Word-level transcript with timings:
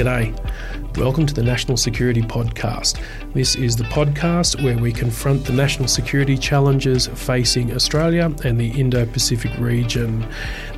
G'day. 0.00 0.96
Welcome 0.96 1.26
to 1.26 1.34
the 1.34 1.42
National 1.42 1.76
Security 1.76 2.22
Podcast. 2.22 3.04
This 3.34 3.54
is 3.54 3.76
the 3.76 3.84
podcast 3.84 4.64
where 4.64 4.78
we 4.78 4.94
confront 4.94 5.44
the 5.44 5.52
national 5.52 5.88
security 5.88 6.38
challenges 6.38 7.08
facing 7.08 7.74
Australia 7.74 8.34
and 8.42 8.58
the 8.58 8.70
Indo 8.80 9.04
Pacific 9.04 9.50
region. 9.58 10.26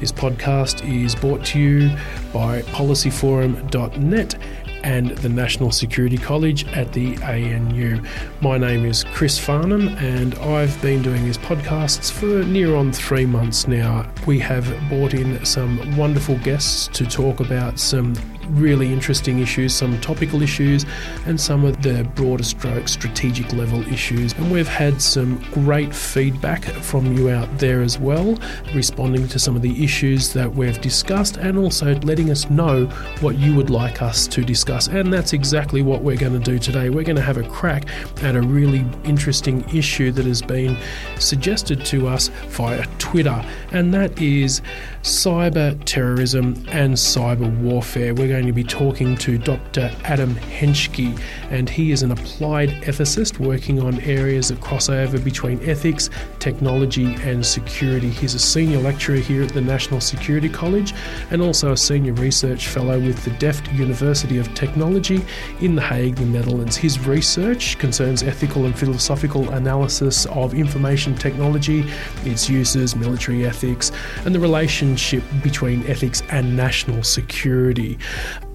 This 0.01 0.11
podcast 0.11 0.83
is 0.85 1.15
brought 1.15 1.45
to 1.47 1.61
you 1.61 1.91
by 2.33 2.63
policyforum.net 2.63 4.35
and 4.83 5.11
the 5.11 5.29
National 5.29 5.71
Security 5.71 6.19
College 6.19 6.67
at 6.73 6.93
the 6.93 7.17
ANU. 7.19 8.03
My 8.41 8.59
name 8.59 8.85
is 8.85 9.05
Chris 9.05 9.39
Farnham, 9.39 9.87
and 9.99 10.35
I've 10.37 10.83
been 10.83 11.01
doing 11.01 11.25
these 11.25 11.39
podcasts 11.39 12.11
for 12.11 12.45
near 12.45 12.75
on 12.75 12.91
three 12.91 13.27
months 13.27 13.69
now. 13.69 14.11
We 14.27 14.41
have 14.41 14.67
brought 14.89 15.15
in 15.15 15.45
some 15.45 15.97
wonderful 15.97 16.39
guests 16.39 16.89
to 16.99 17.07
talk 17.07 17.39
about 17.39 17.79
some 17.79 18.15
really 18.51 18.93
interesting 18.93 19.39
issues, 19.39 19.75
some 19.75 20.01
topical 20.01 20.43
issues, 20.43 20.85
and 21.27 21.41
some 21.41 21.65
of 21.65 21.83
the 21.83 22.05
broader 22.15 22.45
stroke 22.45 22.89
strategic 22.89 23.53
level 23.53 23.87
issues. 23.89 24.33
And 24.35 24.51
we've 24.51 24.69
had 24.69 25.01
some 25.01 25.43
great 25.53 25.95
feedback 25.95 26.65
from 26.65 27.17
you 27.17 27.31
out 27.31 27.59
there 27.59 27.83
as 27.83 27.99
well, 27.99 28.39
responding 28.75 29.29
to 29.29 29.39
some 29.39 29.57
of 29.57 29.63
the 29.63 29.85
issues 29.85 30.33
that 30.33 30.53
we've 30.55 30.81
discussed 30.81 31.37
and 31.37 31.57
also 31.59 31.95
letting 32.01 32.31
us 32.31 32.51
know 32.51 32.87
what 33.21 33.39
you 33.39 33.55
would 33.55 33.71
like 33.71 34.03
us 34.03 34.27
to 34.29 34.45
discuss. 34.45 34.89
And 34.89 35.13
that's 35.13 35.33
exactly 35.33 35.83
what 35.83 36.03
we're 36.03 36.17
going 36.17 36.33
to 36.33 36.39
do 36.39 36.59
today. 36.59 36.91
We're 36.91 37.05
going 37.05 37.17
to 37.17 37.23
have 37.23 37.37
a 37.37 37.49
crack 37.49 37.87
at 38.23 38.37
a 38.37 38.43
really 38.43 38.85
interesting 39.05 39.65
issue 39.75 40.11
that 40.13 40.27
has 40.27 40.43
been 40.43 40.77
suggested 41.19 41.85
to 41.87 42.09
us 42.09 42.29
via 42.49 42.87
Twitter, 42.99 43.45
and 43.73 43.93
that 43.95 44.21
is 44.21 44.63
cyber 45.03 45.81
terrorism 45.85 46.55
and 46.69 46.95
cyber 46.95 47.55
warfare. 47.61 48.15
We're 48.15 48.29
going 48.33 48.47
to 48.47 48.53
be 48.53 48.65
talking 48.65 49.15
to 49.15 49.37
Dr. 49.37 49.95
Adam 50.05 50.35
Henschke, 50.35 51.21
and 51.51 51.69
he 51.69 51.93
is 51.93 52.03
an 52.03 52.13
applied 52.13 52.71
ethicist 52.83 53.39
working 53.39 53.79
on 53.79 54.01
areas 54.01 54.51
of 54.51 54.59
crossover 54.59 55.23
between 55.23 55.63
ethics, 55.69 56.09
technology, 56.39 57.15
and 57.17 57.45
security. 57.45 58.09
He's 58.09 58.33
a 58.33 58.39
senior 58.39 58.79
lecturer 58.79 59.17
here 59.17 59.43
at 59.43 59.51
the 59.53 59.61
National 59.61 60.01
Security 60.01 60.49
College 60.49 60.95
and 61.31 61.43
also 61.43 61.73
a 61.73 61.77
senior 61.77 62.15
research 62.15 62.69
fellow 62.69 62.99
with 62.99 63.23
the 63.23 63.33
Delft 63.33 63.71
University 63.73 64.39
of 64.39 64.53
Technology 64.55 65.21
in 65.61 65.75
The 65.75 65.83
Hague, 65.83 66.17
the 66.17 66.25
Netherlands. 66.25 66.75
His 66.75 67.07
research 67.07 67.79
concerns 67.79 68.23
ethical 68.23 68.65
and 68.65 68.79
philosophical 68.79 69.51
analysis 69.51 70.25
of 70.27 70.55
information 70.55 71.15
technology, 71.17 71.85
its 72.25 72.49
uses, 72.49 72.97
military 72.97 73.45
ethics, 73.45 73.93
and 74.25 74.35
the 74.35 74.41
relationship 74.41 75.23
between 75.43 75.87
ethics 75.87 76.23
and 76.31 76.57
national 76.57 77.03
security. 77.03 77.99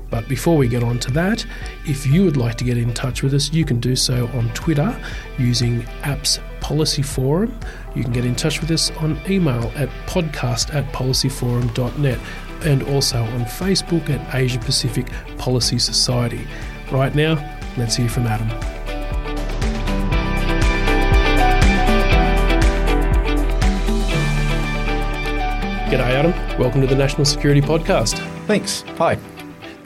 But 0.10 0.28
before 0.28 0.58
we 0.58 0.68
get 0.68 0.84
on 0.84 1.00
to 1.00 1.12
that, 1.12 1.46
if 1.86 2.06
you 2.06 2.24
would 2.24 2.38
like 2.38 2.56
to 2.58 2.64
get 2.64 2.78
in 2.78 2.94
touch 2.94 3.24
with 3.24 3.34
us, 3.34 3.52
you 3.52 3.66
can 3.66 3.80
do 3.80 3.96
so 3.96 4.28
on 4.30 4.50
Twitter 4.54 4.98
using 5.38 5.82
APPS 6.04 6.40
Policy 6.62 7.02
Forum. 7.02 7.58
You 7.96 8.04
can 8.04 8.14
get 8.14 8.26
in 8.26 8.36
touch 8.36 8.62
with 8.62 8.72
us 8.72 8.92
on 8.98 9.20
email 9.30 9.72
at 9.76 9.90
podcast 10.06 10.74
at 10.74 10.92
policyforum.net 10.94 12.20
and 12.66 12.84
also 12.84 13.22
on 13.22 13.42
Facebook 13.42 14.10
at 14.10 14.36
Asia 14.36 14.60
Pacific 14.60 15.08
Policy 15.38 15.80
Society. 15.80 16.48
Right 16.92 17.14
now, 17.14 17.36
let's 17.78 17.96
hear 17.96 18.10
from 18.10 18.28
Adam. 18.28 18.50
G'day, 25.90 26.00
Adam. 26.00 26.60
Welcome 26.60 26.82
to 26.82 26.88
the 26.88 26.96
National 26.96 27.24
Security 27.24 27.62
Podcast. 27.62 28.18
Thanks. 28.46 28.82
Hi. 28.98 29.18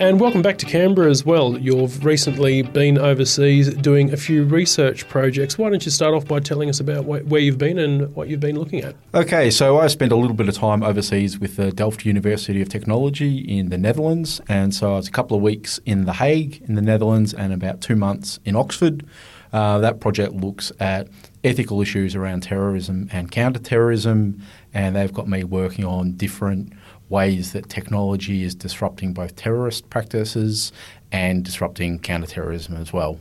And 0.01 0.19
welcome 0.19 0.41
back 0.41 0.57
to 0.57 0.65
Canberra 0.65 1.11
as 1.11 1.23
well. 1.23 1.55
You've 1.59 2.03
recently 2.03 2.63
been 2.63 2.97
overseas 2.97 3.71
doing 3.71 4.11
a 4.11 4.17
few 4.17 4.43
research 4.43 5.07
projects. 5.07 5.59
Why 5.59 5.69
don't 5.69 5.85
you 5.85 5.91
start 5.91 6.15
off 6.15 6.25
by 6.25 6.39
telling 6.39 6.69
us 6.69 6.79
about 6.79 7.03
wh- 7.03 7.23
where 7.29 7.39
you've 7.39 7.59
been 7.59 7.77
and 7.77 8.11
what 8.15 8.27
you've 8.27 8.39
been 8.39 8.57
looking 8.57 8.83
at? 8.83 8.95
Okay, 9.13 9.51
so 9.51 9.77
I 9.77 9.85
spent 9.85 10.11
a 10.11 10.15
little 10.15 10.35
bit 10.35 10.49
of 10.49 10.55
time 10.55 10.81
overseas 10.81 11.37
with 11.37 11.55
the 11.55 11.71
Delft 11.71 12.03
University 12.03 12.63
of 12.63 12.69
Technology 12.69 13.41
in 13.41 13.69
the 13.69 13.77
Netherlands. 13.77 14.41
And 14.49 14.73
so 14.73 14.93
I 14.93 14.95
was 14.95 15.07
a 15.07 15.11
couple 15.11 15.37
of 15.37 15.43
weeks 15.43 15.79
in 15.85 16.05
The 16.05 16.13
Hague 16.13 16.63
in 16.67 16.73
the 16.73 16.81
Netherlands 16.81 17.31
and 17.35 17.53
about 17.53 17.81
two 17.81 17.95
months 17.95 18.39
in 18.43 18.55
Oxford. 18.55 19.05
Uh, 19.53 19.77
that 19.79 19.99
project 19.99 20.33
looks 20.33 20.71
at 20.79 21.09
ethical 21.43 21.79
issues 21.79 22.15
around 22.15 22.41
terrorism 22.41 23.07
and 23.11 23.29
counterterrorism, 23.29 24.41
and 24.73 24.95
they've 24.95 25.13
got 25.13 25.27
me 25.27 25.43
working 25.43 25.85
on 25.85 26.13
different 26.13 26.73
ways 27.11 27.51
that 27.51 27.69
technology 27.69 28.43
is 28.43 28.55
disrupting 28.55 29.13
both 29.13 29.35
terrorist 29.35 29.89
practices 29.89 30.71
and 31.11 31.43
disrupting 31.43 31.99
counterterrorism 31.99 32.77
as 32.77 32.91
well. 32.91 33.19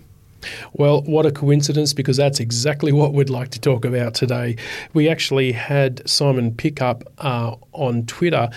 Well, 0.73 1.03
what 1.03 1.27
a 1.27 1.31
coincidence 1.31 1.93
because 1.93 2.17
that's 2.17 2.41
exactly 2.41 2.93
what 2.93 3.13
we'd 3.13 3.29
like 3.29 3.51
to 3.51 3.61
talk 3.61 3.85
about 3.85 4.15
today. 4.15 4.57
We 4.95 5.09
actually 5.09 5.53
had 5.53 6.09
Simon 6.09 6.55
Pickup 6.55 7.05
uh, 7.19 7.57
on 7.73 8.07
Twitter 8.07 8.49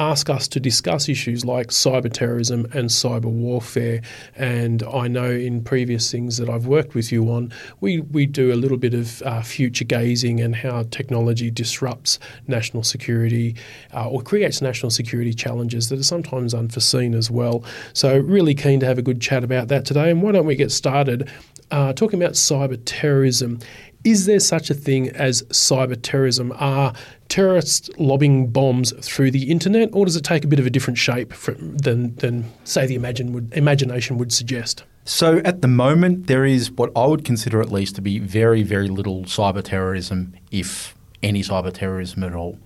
ask 0.00 0.30
us 0.30 0.48
to 0.48 0.58
discuss 0.58 1.08
issues 1.10 1.44
like 1.44 1.68
cyber 1.68 2.10
terrorism 2.10 2.64
and 2.72 2.88
cyber 2.88 3.26
warfare. 3.26 4.00
And 4.34 4.82
I 4.82 5.08
know 5.08 5.30
in 5.30 5.62
previous 5.62 6.10
things 6.10 6.38
that 6.38 6.48
I've 6.48 6.66
worked 6.66 6.94
with 6.94 7.12
you 7.12 7.30
on, 7.30 7.52
we, 7.80 8.00
we 8.00 8.24
do 8.24 8.50
a 8.50 8.56
little 8.56 8.78
bit 8.78 8.94
of 8.94 9.20
uh, 9.22 9.42
future 9.42 9.84
gazing 9.84 10.40
and 10.40 10.56
how 10.56 10.84
technology 10.84 11.50
disrupts 11.50 12.18
national 12.46 12.82
security 12.82 13.54
uh, 13.92 14.08
or 14.08 14.22
creates 14.22 14.62
national 14.62 14.90
security 14.90 15.34
challenges 15.34 15.90
that 15.90 16.00
are 16.00 16.04
sometimes 16.04 16.54
unforeseen 16.54 17.14
as 17.14 17.30
well. 17.30 17.62
So, 17.92 18.18
really 18.18 18.54
keen 18.54 18.80
to 18.80 18.86
have 18.86 18.98
a 18.98 19.02
good 19.02 19.20
chat 19.20 19.44
about 19.44 19.68
that 19.68 19.84
today. 19.84 20.10
And 20.10 20.22
why 20.22 20.32
don't 20.32 20.46
we 20.46 20.56
get 20.56 20.72
started 20.72 21.30
uh, 21.70 21.92
talking 21.92 22.20
about 22.20 22.32
cyber 22.32 22.80
terrorism? 22.86 23.60
Is 24.02 24.24
there 24.24 24.40
such 24.40 24.70
a 24.70 24.74
thing 24.74 25.10
as 25.10 25.42
cyber 25.44 25.98
terrorism? 26.00 26.52
Are 26.56 26.94
terrorists 27.28 27.90
lobbing 27.98 28.48
bombs 28.48 28.92
through 29.06 29.30
the 29.30 29.50
internet, 29.50 29.90
or 29.92 30.06
does 30.06 30.16
it 30.16 30.24
take 30.24 30.44
a 30.44 30.48
bit 30.48 30.58
of 30.58 30.66
a 30.66 30.70
different 30.70 30.98
shape 30.98 31.34
than, 31.58 32.14
than, 32.16 32.50
say, 32.64 32.86
the 32.86 32.94
imagine 32.94 33.32
would, 33.32 33.52
imagination 33.52 34.16
would 34.16 34.32
suggest? 34.32 34.84
So 35.04 35.38
at 35.38 35.60
the 35.60 35.68
moment, 35.68 36.28
there 36.28 36.46
is 36.46 36.70
what 36.70 36.90
I 36.96 37.06
would 37.06 37.24
consider 37.24 37.60
at 37.60 37.70
least 37.70 37.94
to 37.96 38.00
be 38.00 38.18
very, 38.18 38.62
very 38.62 38.88
little 38.88 39.24
cyber 39.24 39.62
terrorism, 39.62 40.34
if 40.50 40.94
any 41.22 41.42
cyber 41.42 41.72
terrorism 41.72 42.22
at 42.22 42.34
all. 42.34 42.58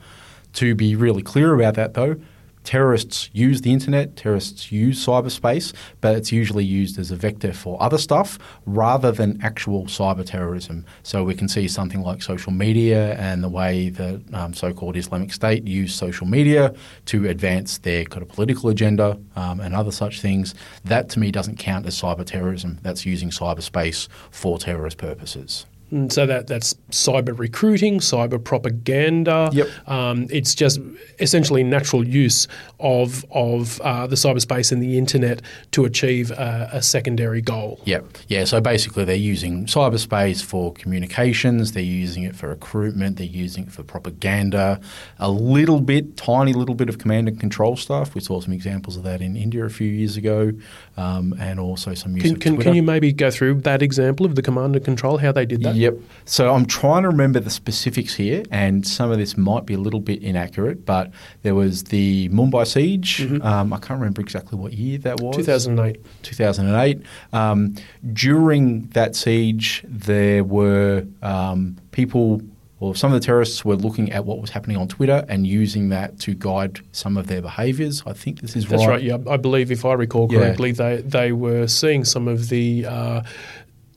To 0.54 0.74
be 0.76 0.94
really 0.94 1.22
clear 1.22 1.52
about 1.54 1.74
that, 1.74 1.94
though, 1.94 2.16
terrorists 2.64 3.30
use 3.32 3.60
the 3.60 3.72
internet, 3.72 4.16
terrorists 4.16 4.72
use 4.72 5.04
cyberspace, 5.04 5.72
but 6.00 6.16
it's 6.16 6.32
usually 6.32 6.64
used 6.64 6.98
as 6.98 7.10
a 7.10 7.16
vector 7.16 7.52
for 7.52 7.80
other 7.82 7.98
stuff 7.98 8.38
rather 8.66 9.12
than 9.12 9.38
actual 9.42 9.84
cyber 9.84 10.24
terrorism. 10.24 10.84
So 11.02 11.22
we 11.24 11.34
can 11.34 11.48
see 11.48 11.68
something 11.68 12.02
like 12.02 12.22
social 12.22 12.52
media 12.52 13.14
and 13.14 13.44
the 13.44 13.48
way 13.48 13.90
that 13.90 14.22
um, 14.34 14.54
so 14.54 14.72
called 14.72 14.96
Islamic 14.96 15.32
State 15.32 15.66
use 15.66 15.94
social 15.94 16.26
media 16.26 16.74
to 17.06 17.28
advance 17.28 17.78
their 17.78 18.04
kind 18.04 18.22
of 18.22 18.28
political 18.28 18.70
agenda 18.70 19.18
um, 19.36 19.60
and 19.60 19.74
other 19.74 19.92
such 19.92 20.20
things. 20.20 20.54
That 20.84 21.08
to 21.10 21.20
me 21.20 21.30
doesn't 21.30 21.58
count 21.58 21.86
as 21.86 22.00
cyber 22.00 22.24
terrorism. 22.24 22.78
That's 22.82 23.06
using 23.06 23.30
cyberspace 23.30 24.08
for 24.30 24.58
terrorist 24.58 24.98
purposes. 24.98 25.66
And 25.94 26.12
so 26.12 26.26
that 26.26 26.48
that's 26.48 26.74
cyber 26.90 27.38
recruiting, 27.38 28.00
cyber 28.00 28.42
propaganda. 28.42 29.48
Yep. 29.52 29.68
Um, 29.86 30.26
it's 30.28 30.52
just 30.54 30.80
essentially 31.20 31.62
natural 31.62 32.04
use 32.06 32.48
of 32.80 33.24
of 33.30 33.80
uh, 33.80 34.08
the 34.08 34.16
cyberspace 34.16 34.72
and 34.72 34.82
the 34.82 34.98
internet 34.98 35.40
to 35.70 35.84
achieve 35.84 36.32
a, 36.32 36.68
a 36.72 36.82
secondary 36.82 37.40
goal. 37.40 37.80
Yeah, 37.84 38.00
yeah. 38.26 38.44
So 38.44 38.60
basically, 38.60 39.04
they're 39.04 39.14
using 39.14 39.66
cyberspace 39.66 40.42
for 40.42 40.72
communications. 40.72 41.72
They're 41.72 41.82
using 41.84 42.24
it 42.24 42.34
for 42.34 42.48
recruitment. 42.48 43.16
They're 43.16 43.26
using 43.26 43.64
it 43.64 43.72
for 43.72 43.84
propaganda. 43.84 44.80
A 45.20 45.30
little 45.30 45.80
bit, 45.80 46.16
tiny 46.16 46.54
little 46.54 46.74
bit 46.74 46.88
of 46.88 46.98
command 46.98 47.28
and 47.28 47.38
control 47.38 47.76
stuff. 47.76 48.16
We 48.16 48.20
saw 48.20 48.40
some 48.40 48.52
examples 48.52 48.96
of 48.96 49.04
that 49.04 49.22
in 49.22 49.36
India 49.36 49.64
a 49.64 49.70
few 49.70 49.88
years 49.88 50.16
ago, 50.16 50.50
um, 50.96 51.34
and 51.38 51.60
also 51.60 51.94
some 51.94 52.16
use 52.16 52.24
Can, 52.24 52.40
can, 52.40 52.60
can 52.60 52.74
you 52.74 52.82
maybe 52.82 53.12
go 53.12 53.30
through 53.30 53.60
that 53.60 53.80
example 53.80 54.26
of 54.26 54.34
the 54.34 54.42
command 54.42 54.74
and 54.74 54.84
control, 54.84 55.18
how 55.18 55.30
they 55.30 55.46
did 55.46 55.62
that? 55.62 55.83
Yep. 55.84 55.94
So 56.26 56.54
I'm 56.54 56.66
trying 56.66 57.02
to 57.02 57.08
remember 57.08 57.38
the 57.40 57.50
specifics 57.50 58.14
here, 58.14 58.42
and 58.50 58.86
some 58.86 59.10
of 59.10 59.18
this 59.18 59.36
might 59.36 59.66
be 59.66 59.74
a 59.74 59.78
little 59.78 60.00
bit 60.00 60.22
inaccurate, 60.22 60.84
but 60.86 61.10
there 61.42 61.54
was 61.54 61.84
the 61.84 62.28
Mumbai 62.30 62.66
siege. 62.66 63.20
Um, 63.42 63.72
I 63.72 63.78
can't 63.78 64.00
remember 64.00 64.20
exactly 64.22 64.58
what 64.58 64.72
year 64.72 64.98
that 64.98 65.20
was. 65.20 65.36
2008. 65.36 66.00
2008. 66.22 67.02
Um, 67.32 67.74
during 68.12 68.88
that 68.88 69.14
siege, 69.16 69.84
there 69.86 70.42
were 70.44 71.04
um, 71.22 71.76
people, 71.90 72.40
or 72.80 72.94
some 72.96 73.12
of 73.12 73.20
the 73.20 73.24
terrorists 73.24 73.64
were 73.64 73.76
looking 73.76 74.10
at 74.12 74.24
what 74.24 74.40
was 74.40 74.50
happening 74.50 74.76
on 74.78 74.88
Twitter 74.88 75.24
and 75.28 75.46
using 75.46 75.90
that 75.90 76.18
to 76.20 76.34
guide 76.34 76.80
some 76.92 77.16
of 77.18 77.26
their 77.26 77.42
behaviours. 77.42 78.02
I 78.06 78.12
think 78.14 78.40
this 78.40 78.56
is 78.56 78.66
That's 78.66 78.80
right. 78.86 78.88
right. 78.94 79.02
Yeah, 79.02 79.18
I 79.28 79.36
believe 79.36 79.70
if 79.70 79.84
I 79.84 79.92
recall 79.92 80.28
Yeah. 80.30 80.38
correctly, 80.38 80.72
they 80.72 81.02
they 81.02 81.32
were 81.32 81.66
seeing 81.66 82.04
some 82.04 82.28
of 82.28 82.48
the 82.48 82.86
uh, 82.86 83.22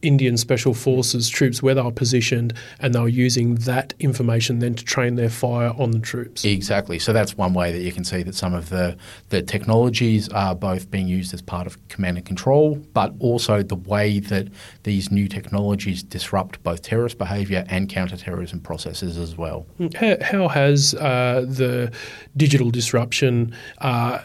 Indian 0.01 0.37
Special 0.37 0.73
Forces 0.73 1.29
troops 1.29 1.61
where 1.63 1.75
they 1.75 1.81
were 1.81 1.91
positioned, 1.91 2.53
and 2.79 2.93
they 2.93 2.99
were 2.99 3.07
using 3.07 3.55
that 3.55 3.93
information 3.99 4.59
then 4.59 4.75
to 4.75 4.83
train 4.83 5.15
their 5.15 5.29
fire 5.29 5.73
on 5.77 5.91
the 5.91 5.99
troops. 5.99 6.45
Exactly. 6.45 6.99
So 6.99 7.13
that's 7.13 7.37
one 7.37 7.53
way 7.53 7.71
that 7.71 7.81
you 7.81 7.91
can 7.91 8.03
see 8.03 8.23
that 8.23 8.35
some 8.35 8.53
of 8.53 8.69
the, 8.69 8.97
the 9.29 9.41
technologies 9.41 10.29
are 10.29 10.55
both 10.55 10.89
being 10.91 11.07
used 11.07 11.33
as 11.33 11.41
part 11.41 11.67
of 11.67 11.87
command 11.89 12.17
and 12.17 12.25
control, 12.25 12.75
but 12.93 13.13
also 13.19 13.63
the 13.63 13.75
way 13.75 14.19
that 14.19 14.47
these 14.83 15.11
new 15.11 15.27
technologies 15.27 16.03
disrupt 16.03 16.61
both 16.63 16.81
terrorist 16.81 17.17
behaviour 17.17 17.65
and 17.69 17.89
counterterrorism 17.89 18.59
processes 18.59 19.17
as 19.17 19.37
well. 19.37 19.65
How, 19.95 20.17
how 20.21 20.47
has 20.47 20.93
uh, 20.95 21.45
the 21.47 21.91
digital 22.35 22.71
disruption 22.71 23.53
uh, 23.79 24.19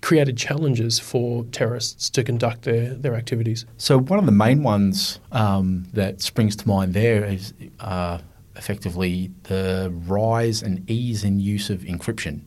created 0.00 0.36
challenges 0.36 0.98
for 0.98 1.44
terrorists 1.46 2.10
to 2.10 2.22
conduct 2.22 2.62
their, 2.62 2.94
their 2.94 3.14
activities? 3.14 3.66
So 3.76 3.98
one 3.98 4.18
of 4.18 4.26
the 4.26 4.32
main 4.32 4.62
ones 4.62 5.20
um, 5.32 5.86
that 5.92 6.22
springs 6.22 6.56
to 6.56 6.68
mind 6.68 6.94
there 6.94 7.24
is 7.24 7.52
uh, 7.80 8.18
effectively 8.56 9.30
the 9.44 9.92
rise 10.06 10.62
and 10.62 10.88
ease 10.90 11.24
in 11.24 11.40
use 11.40 11.70
of 11.70 11.80
encryption. 11.80 12.42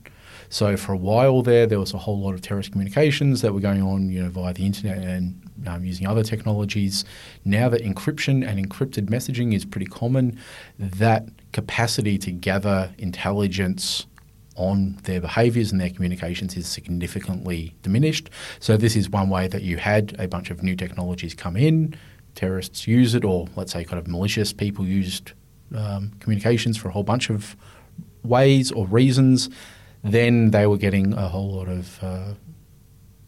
So 0.49 0.75
for 0.75 0.91
a 0.91 0.97
while 0.97 1.41
there, 1.41 1.65
there 1.65 1.79
was 1.79 1.93
a 1.93 1.97
whole 1.97 2.19
lot 2.19 2.33
of 2.33 2.41
terrorist 2.41 2.73
communications 2.73 3.41
that 3.41 3.53
were 3.53 3.61
going 3.61 3.81
on, 3.81 4.09
you 4.09 4.21
know, 4.21 4.29
via 4.29 4.53
the 4.53 4.65
internet 4.65 4.97
and 4.97 5.41
um, 5.65 5.85
using 5.85 6.07
other 6.07 6.23
technologies. 6.23 7.05
Now 7.45 7.69
that 7.69 7.81
encryption 7.83 8.45
and 8.45 8.63
encrypted 8.63 9.05
messaging 9.05 9.53
is 9.53 9.63
pretty 9.63 9.85
common, 9.85 10.37
that 10.77 11.29
capacity 11.53 12.17
to 12.17 12.31
gather 12.31 12.93
intelligence 12.97 14.07
on 14.55 14.97
their 15.03 15.21
behaviours 15.21 15.71
and 15.71 15.79
their 15.79 15.89
communications 15.89 16.57
is 16.57 16.67
significantly 16.67 17.73
diminished. 17.81 18.29
So 18.59 18.77
this 18.77 18.95
is 18.95 19.09
one 19.09 19.29
way 19.29 19.47
that 19.47 19.63
you 19.63 19.77
had 19.77 20.15
a 20.19 20.27
bunch 20.27 20.49
of 20.49 20.61
new 20.61 20.75
technologies 20.75 21.33
come 21.33 21.55
in, 21.55 21.95
terrorists 22.35 22.87
use 22.87 23.15
it, 23.15 23.23
or 23.23 23.47
let's 23.55 23.71
say 23.71 23.83
kind 23.83 23.99
of 23.99 24.07
malicious 24.07 24.53
people 24.53 24.85
used 24.85 25.31
um, 25.75 26.11
communications 26.19 26.77
for 26.77 26.89
a 26.89 26.91
whole 26.91 27.03
bunch 27.03 27.29
of 27.29 27.55
ways 28.23 28.71
or 28.71 28.87
reasons. 28.87 29.49
Then 30.03 30.51
they 30.51 30.67
were 30.67 30.77
getting 30.77 31.13
a 31.13 31.29
whole 31.29 31.51
lot 31.51 31.67
of 31.67 32.03
uh, 32.03 32.33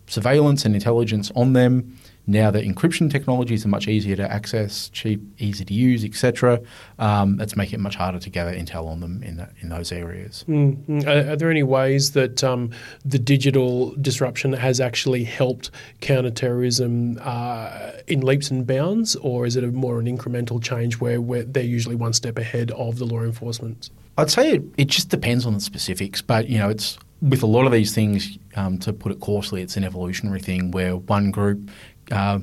surveillance 0.07 0.65
and 0.65 0.75
intelligence 0.75 1.31
on 1.35 1.53
them. 1.53 1.97
Now 2.25 2.51
that 2.51 2.63
encryption 2.63 3.11
technologies 3.11 3.65
are 3.65 3.69
much 3.69 3.87
easier 3.87 4.15
to 4.15 4.31
access, 4.31 4.89
cheap, 4.89 5.21
easy 5.39 5.65
to 5.65 5.73
use, 5.73 6.05
etc., 6.05 6.61
um, 6.97 7.35
that's 7.35 7.57
making 7.57 7.75
it 7.75 7.81
much 7.81 7.95
harder 7.95 8.19
to 8.19 8.29
gather 8.29 8.53
intel 8.53 8.87
on 8.87 9.01
them 9.01 9.21
in 9.23 9.35
that, 9.37 9.51
in 9.59 9.69
those 9.69 9.91
areas. 9.91 10.45
Mm. 10.47 11.05
Are, 11.05 11.33
are 11.33 11.35
there 11.35 11.51
any 11.51 11.63
ways 11.63 12.11
that 12.11 12.43
um, 12.43 12.71
the 13.03 13.19
digital 13.19 13.93
disruption 13.95 14.53
has 14.53 14.79
actually 14.79 15.25
helped 15.25 15.69
counterterrorism 15.99 17.19
uh, 17.21 17.91
in 18.07 18.21
leaps 18.21 18.49
and 18.49 18.65
bounds, 18.65 19.17
or 19.17 19.45
is 19.45 19.57
it 19.57 19.63
a 19.65 19.67
more 19.67 19.99
an 19.99 20.05
incremental 20.05 20.63
change 20.63 21.01
where, 21.01 21.19
where 21.19 21.43
they're 21.43 21.63
usually 21.63 21.95
one 21.95 22.13
step 22.13 22.37
ahead 22.37 22.71
of 22.71 22.99
the 22.99 23.05
law 23.05 23.21
enforcement? 23.21 23.89
I'd 24.17 24.29
say 24.29 24.53
it, 24.53 24.63
it 24.77 24.85
just 24.85 25.09
depends 25.09 25.45
on 25.45 25.53
the 25.53 25.59
specifics, 25.59 26.21
but 26.21 26.47
you 26.47 26.57
know, 26.57 26.69
it's 26.69 26.97
with 27.21 27.41
a 27.41 27.47
lot 27.47 27.65
of 27.65 27.71
these 27.71 27.95
things. 27.95 28.37
Um, 28.55 28.77
to 28.79 28.93
put 28.93 29.11
it 29.11 29.19
coarsely, 29.19 29.63
it's 29.63 29.77
an 29.77 29.83
evolutionary 29.83 30.39
thing 30.39 30.69
where 30.69 30.97
one 30.97 31.31
group 31.31 31.71
uh, 32.11 32.39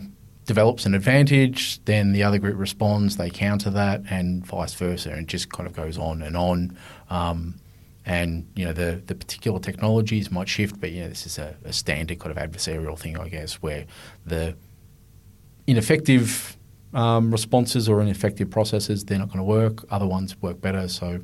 develops 0.46 0.86
an 0.86 0.94
advantage, 0.94 1.84
then 1.84 2.12
the 2.12 2.22
other 2.22 2.38
group 2.38 2.58
responds, 2.58 3.16
they 3.16 3.30
counter 3.30 3.70
that, 3.70 4.02
and 4.10 4.44
vice 4.44 4.74
versa, 4.74 5.10
and 5.10 5.28
just 5.28 5.50
kind 5.52 5.66
of 5.66 5.74
goes 5.74 5.96
on 5.96 6.22
and 6.22 6.36
on. 6.36 6.76
Um, 7.08 7.60
and 8.06 8.46
you 8.56 8.64
know, 8.64 8.72
the 8.72 9.02
the 9.06 9.14
particular 9.14 9.60
technologies 9.60 10.30
might 10.30 10.48
shift, 10.48 10.80
but 10.80 10.90
you 10.90 11.02
know, 11.02 11.08
this 11.08 11.26
is 11.26 11.38
a, 11.38 11.56
a 11.64 11.72
standard 11.72 12.18
kind 12.18 12.36
of 12.36 12.50
adversarial 12.50 12.98
thing, 12.98 13.16
I 13.18 13.28
guess, 13.28 13.54
where 13.62 13.86
the 14.26 14.56
ineffective 15.66 16.56
um, 16.92 17.30
responses 17.30 17.88
or 17.88 18.00
ineffective 18.00 18.50
processes 18.50 19.04
they're 19.04 19.18
not 19.18 19.28
going 19.28 19.38
to 19.38 19.44
work. 19.44 19.84
Other 19.90 20.06
ones 20.06 20.40
work 20.42 20.60
better, 20.60 20.88
so. 20.88 21.20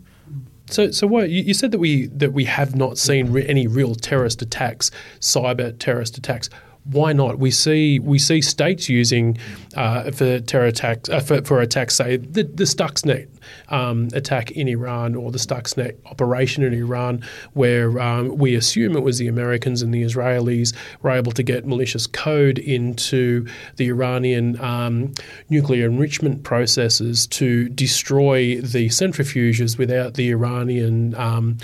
So, 0.68 0.90
so 0.90 1.06
what 1.06 1.30
you, 1.30 1.42
you 1.42 1.54
said 1.54 1.70
that 1.70 1.78
we 1.78 2.06
that 2.06 2.32
we 2.32 2.44
have 2.44 2.74
not 2.74 2.98
seen 2.98 3.30
re- 3.30 3.46
any 3.46 3.66
real 3.66 3.94
terrorist 3.94 4.42
attacks, 4.42 4.90
cyber 5.20 5.76
terrorist 5.78 6.18
attacks. 6.18 6.50
Why 6.90 7.12
not? 7.12 7.38
We 7.38 7.50
see 7.50 7.98
we 7.98 8.18
see 8.18 8.40
states 8.40 8.88
using 8.88 9.38
uh, 9.74 10.10
for 10.12 10.40
terror 10.40 10.66
attacks 10.66 11.08
uh, 11.08 11.20
for, 11.20 11.42
for 11.42 11.60
attacks, 11.60 11.96
say 11.96 12.16
the, 12.16 12.44
the 12.44 12.64
Stuxnet 12.64 13.28
um, 13.68 14.08
attack 14.12 14.52
in 14.52 14.68
Iran 14.68 15.14
or 15.14 15.30
the 15.30 15.38
Stuxnet 15.38 15.96
operation 16.06 16.62
in 16.62 16.72
Iran, 16.72 17.24
where 17.54 18.00
um, 18.00 18.36
we 18.36 18.54
assume 18.54 18.96
it 18.96 19.02
was 19.02 19.18
the 19.18 19.28
Americans 19.28 19.82
and 19.82 19.92
the 19.92 20.02
Israelis 20.02 20.74
were 21.02 21.10
able 21.10 21.32
to 21.32 21.42
get 21.42 21.66
malicious 21.66 22.06
code 22.06 22.58
into 22.58 23.46
the 23.76 23.88
Iranian 23.88 24.60
um, 24.60 25.12
nuclear 25.48 25.86
enrichment 25.86 26.44
processes 26.44 27.26
to 27.28 27.68
destroy 27.70 28.60
the 28.60 28.88
centrifuges 28.88 29.78
without 29.78 30.14
the 30.14 30.30
Iranian 30.30 31.14
um, 31.16 31.58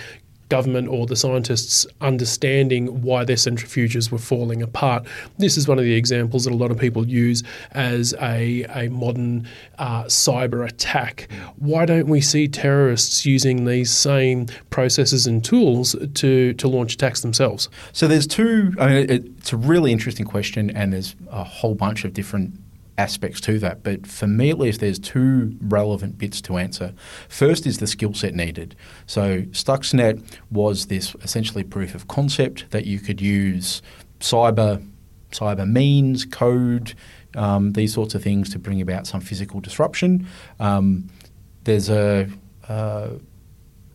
government 0.53 0.87
or 0.87 1.07
the 1.07 1.17
scientists 1.17 1.87
understanding 2.03 3.01
why 3.01 3.25
their 3.25 3.37
centrifuges 3.37 4.13
were 4.13 4.19
falling 4.19 4.61
apart. 4.61 5.03
This 5.39 5.57
is 5.57 5.67
one 5.67 5.79
of 5.79 5.85
the 5.85 5.95
examples 5.95 6.45
that 6.45 6.53
a 6.53 6.61
lot 6.65 6.71
of 6.71 6.79
people 6.79 7.09
use 7.09 7.43
as 7.71 8.13
a, 8.21 8.65
a 8.65 8.91
modern 8.91 9.49
uh, 9.79 10.05
cyber 10.05 10.69
attack. 10.69 11.29
Why 11.57 11.87
don't 11.87 12.07
we 12.07 12.21
see 12.21 12.49
terrorists 12.49 13.25
using 13.25 13.65
these 13.65 13.91
same 13.91 14.47
processes 14.69 15.27
and 15.27 15.43
tools 15.43 15.97
to, 16.21 16.53
to 16.53 16.69
launch 16.69 16.93
attacks 16.95 17.23
themselves? 17.23 17.71
So 17.93 18.07
there's 18.07 18.27
two. 18.27 18.75
I 18.79 18.87
mean, 18.89 18.97
it, 18.97 19.11
it's 19.39 19.55
a 19.55 19.57
really 19.57 19.91
interesting 19.91 20.27
question, 20.27 20.69
and 20.69 20.93
there's 20.93 21.17
a 21.31 21.45
whole 21.45 21.75
bunch 21.75 22.05
of 22.05 22.13
different 22.13 22.53
aspects 22.99 23.41
to 23.43 23.59
that. 23.59 23.83
But 23.83 24.07
for 24.07 24.27
me, 24.27 24.51
at 24.51 24.59
least, 24.59 24.81
there's 24.81 24.99
two 24.99 25.57
relevant 25.61 26.19
bits 26.19 26.41
to 26.43 26.59
answer. 26.59 26.95
First 27.29 27.67
is 27.67 27.79
the 27.79 27.87
skill 27.87 28.15
set 28.15 28.35
needed. 28.35 28.77
So 29.07 29.43
Stuxnet 29.43 30.23
was 30.51 30.87
this 30.87 31.15
essentially 31.23 31.65
proof 31.65 31.95
of 31.95 32.09
concept 32.09 32.71
that 32.71 32.87
you 32.87 33.01
could 33.01 33.21
use 33.21 33.83
cyber 34.21 34.87
cyber 35.33 35.67
means, 35.69 36.25
code, 36.25 36.95
um, 37.37 37.73
these 37.73 37.95
sorts 37.95 38.15
of 38.15 38.23
things 38.23 38.51
to 38.51 38.59
bring 38.59 38.81
about 38.81 39.07
some 39.07 39.21
physical 39.21 39.61
disruption. 39.61 40.27
Um, 40.61 41.09
there's 41.65 41.89
a 41.89 42.29
uh, 42.69 43.09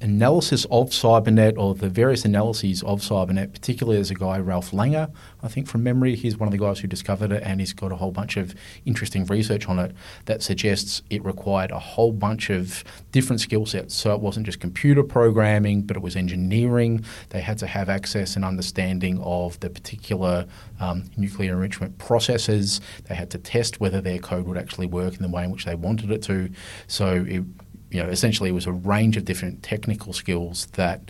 analysis 0.01 0.65
of 0.65 0.89
CyberNet 0.89 1.57
or 1.57 1.73
the 1.73 1.89
various 1.89 2.25
analyses 2.25 2.83
of 2.83 3.01
CyberNet, 3.01 3.51
particularly 3.51 3.97
there's 3.97 4.11
a 4.11 4.15
guy, 4.15 4.39
Ralph 4.39 4.71
Langner, 4.71 5.11
I 5.41 5.47
think 5.47 5.67
from 5.67 5.83
memory. 5.83 6.15
He's 6.15 6.37
one 6.37 6.47
of 6.47 6.51
the 6.51 6.57
guys 6.57 6.79
who 6.79 6.87
discovered 6.87 7.31
it 7.31 7.43
and 7.43 7.59
he's 7.59 7.73
got 7.73 7.91
a 7.91 7.95
whole 7.95 8.11
bunch 8.11 8.37
of 8.37 8.53
interesting 8.85 9.25
research 9.25 9.67
on 9.67 9.79
it 9.79 9.95
that 10.25 10.43
suggests 10.43 11.01
it 11.09 11.23
required 11.23 11.71
a 11.71 11.79
whole 11.79 12.11
bunch 12.11 12.49
of 12.49 12.83
different 13.11 13.41
skill 13.41 13.65
sets. 13.65 13.95
So 13.95 14.13
it 14.13 14.21
wasn't 14.21 14.45
just 14.45 14.59
computer 14.59 15.03
programming, 15.03 15.81
but 15.81 15.97
it 15.97 16.03
was 16.03 16.15
engineering. 16.15 17.03
They 17.29 17.41
had 17.41 17.57
to 17.59 17.67
have 17.67 17.89
access 17.89 18.35
and 18.35 18.45
understanding 18.45 19.19
of 19.21 19.59
the 19.59 19.69
particular 19.69 20.45
um, 20.79 21.05
nuclear 21.17 21.53
enrichment 21.53 21.97
processes. 21.97 22.81
They 23.05 23.15
had 23.15 23.31
to 23.31 23.37
test 23.37 23.79
whether 23.79 24.01
their 24.01 24.19
code 24.19 24.45
would 24.45 24.57
actually 24.57 24.87
work 24.87 25.15
in 25.15 25.21
the 25.23 25.29
way 25.29 25.43
in 25.43 25.51
which 25.51 25.65
they 25.65 25.75
wanted 25.75 26.11
it 26.11 26.21
to. 26.23 26.49
So 26.87 27.25
it 27.27 27.43
you 27.91 28.01
know, 28.01 28.09
essentially 28.09 28.49
it 28.49 28.53
was 28.53 28.65
a 28.65 28.71
range 28.71 29.17
of 29.17 29.25
different 29.25 29.63
technical 29.63 30.13
skills 30.13 30.67
that 30.73 31.09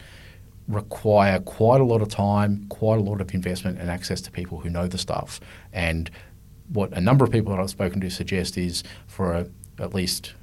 require 0.67 1.39
quite 1.39 1.81
a 1.81 1.83
lot 1.83 2.01
of 2.01 2.09
time, 2.09 2.65
quite 2.69 2.99
a 2.99 3.01
lot 3.01 3.21
of 3.21 3.33
investment 3.33 3.79
and 3.79 3.89
access 3.89 4.21
to 4.21 4.31
people 4.31 4.59
who 4.59 4.69
know 4.69 4.87
the 4.87 4.97
stuff. 4.97 5.39
And 5.71 6.11
what 6.69 6.91
a 6.93 7.01
number 7.01 7.23
of 7.23 7.31
people 7.31 7.55
that 7.55 7.61
I've 7.61 7.69
spoken 7.69 8.01
to 8.01 8.09
suggest 8.09 8.57
is 8.57 8.83
for 9.07 9.33
a, 9.33 9.47
at 9.79 9.93
least 9.93 10.33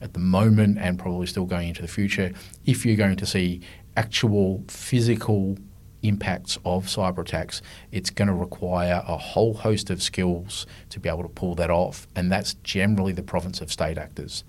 at 0.00 0.14
the 0.14 0.20
moment 0.20 0.78
and 0.78 0.98
probably 0.98 1.26
still 1.26 1.44
going 1.44 1.68
into 1.68 1.82
the 1.82 1.88
future, 1.88 2.32
if 2.64 2.86
you're 2.86 2.96
going 2.96 3.16
to 3.16 3.26
see 3.26 3.60
actual 3.96 4.64
physical 4.68 5.58
impacts 6.02 6.58
of 6.64 6.86
cyber 6.86 7.18
attacks, 7.18 7.60
it's 7.90 8.10
going 8.10 8.28
to 8.28 8.34
require 8.34 9.02
a 9.06 9.16
whole 9.16 9.54
host 9.54 9.90
of 9.90 10.02
skills 10.02 10.66
to 10.90 11.00
be 11.00 11.08
able 11.08 11.22
to 11.22 11.28
pull 11.28 11.54
that 11.56 11.70
off, 11.70 12.06
and 12.14 12.30
that's 12.30 12.54
generally 12.62 13.12
the 13.12 13.22
province 13.22 13.60
of 13.60 13.72
state 13.72 13.98
actors. 13.98 14.44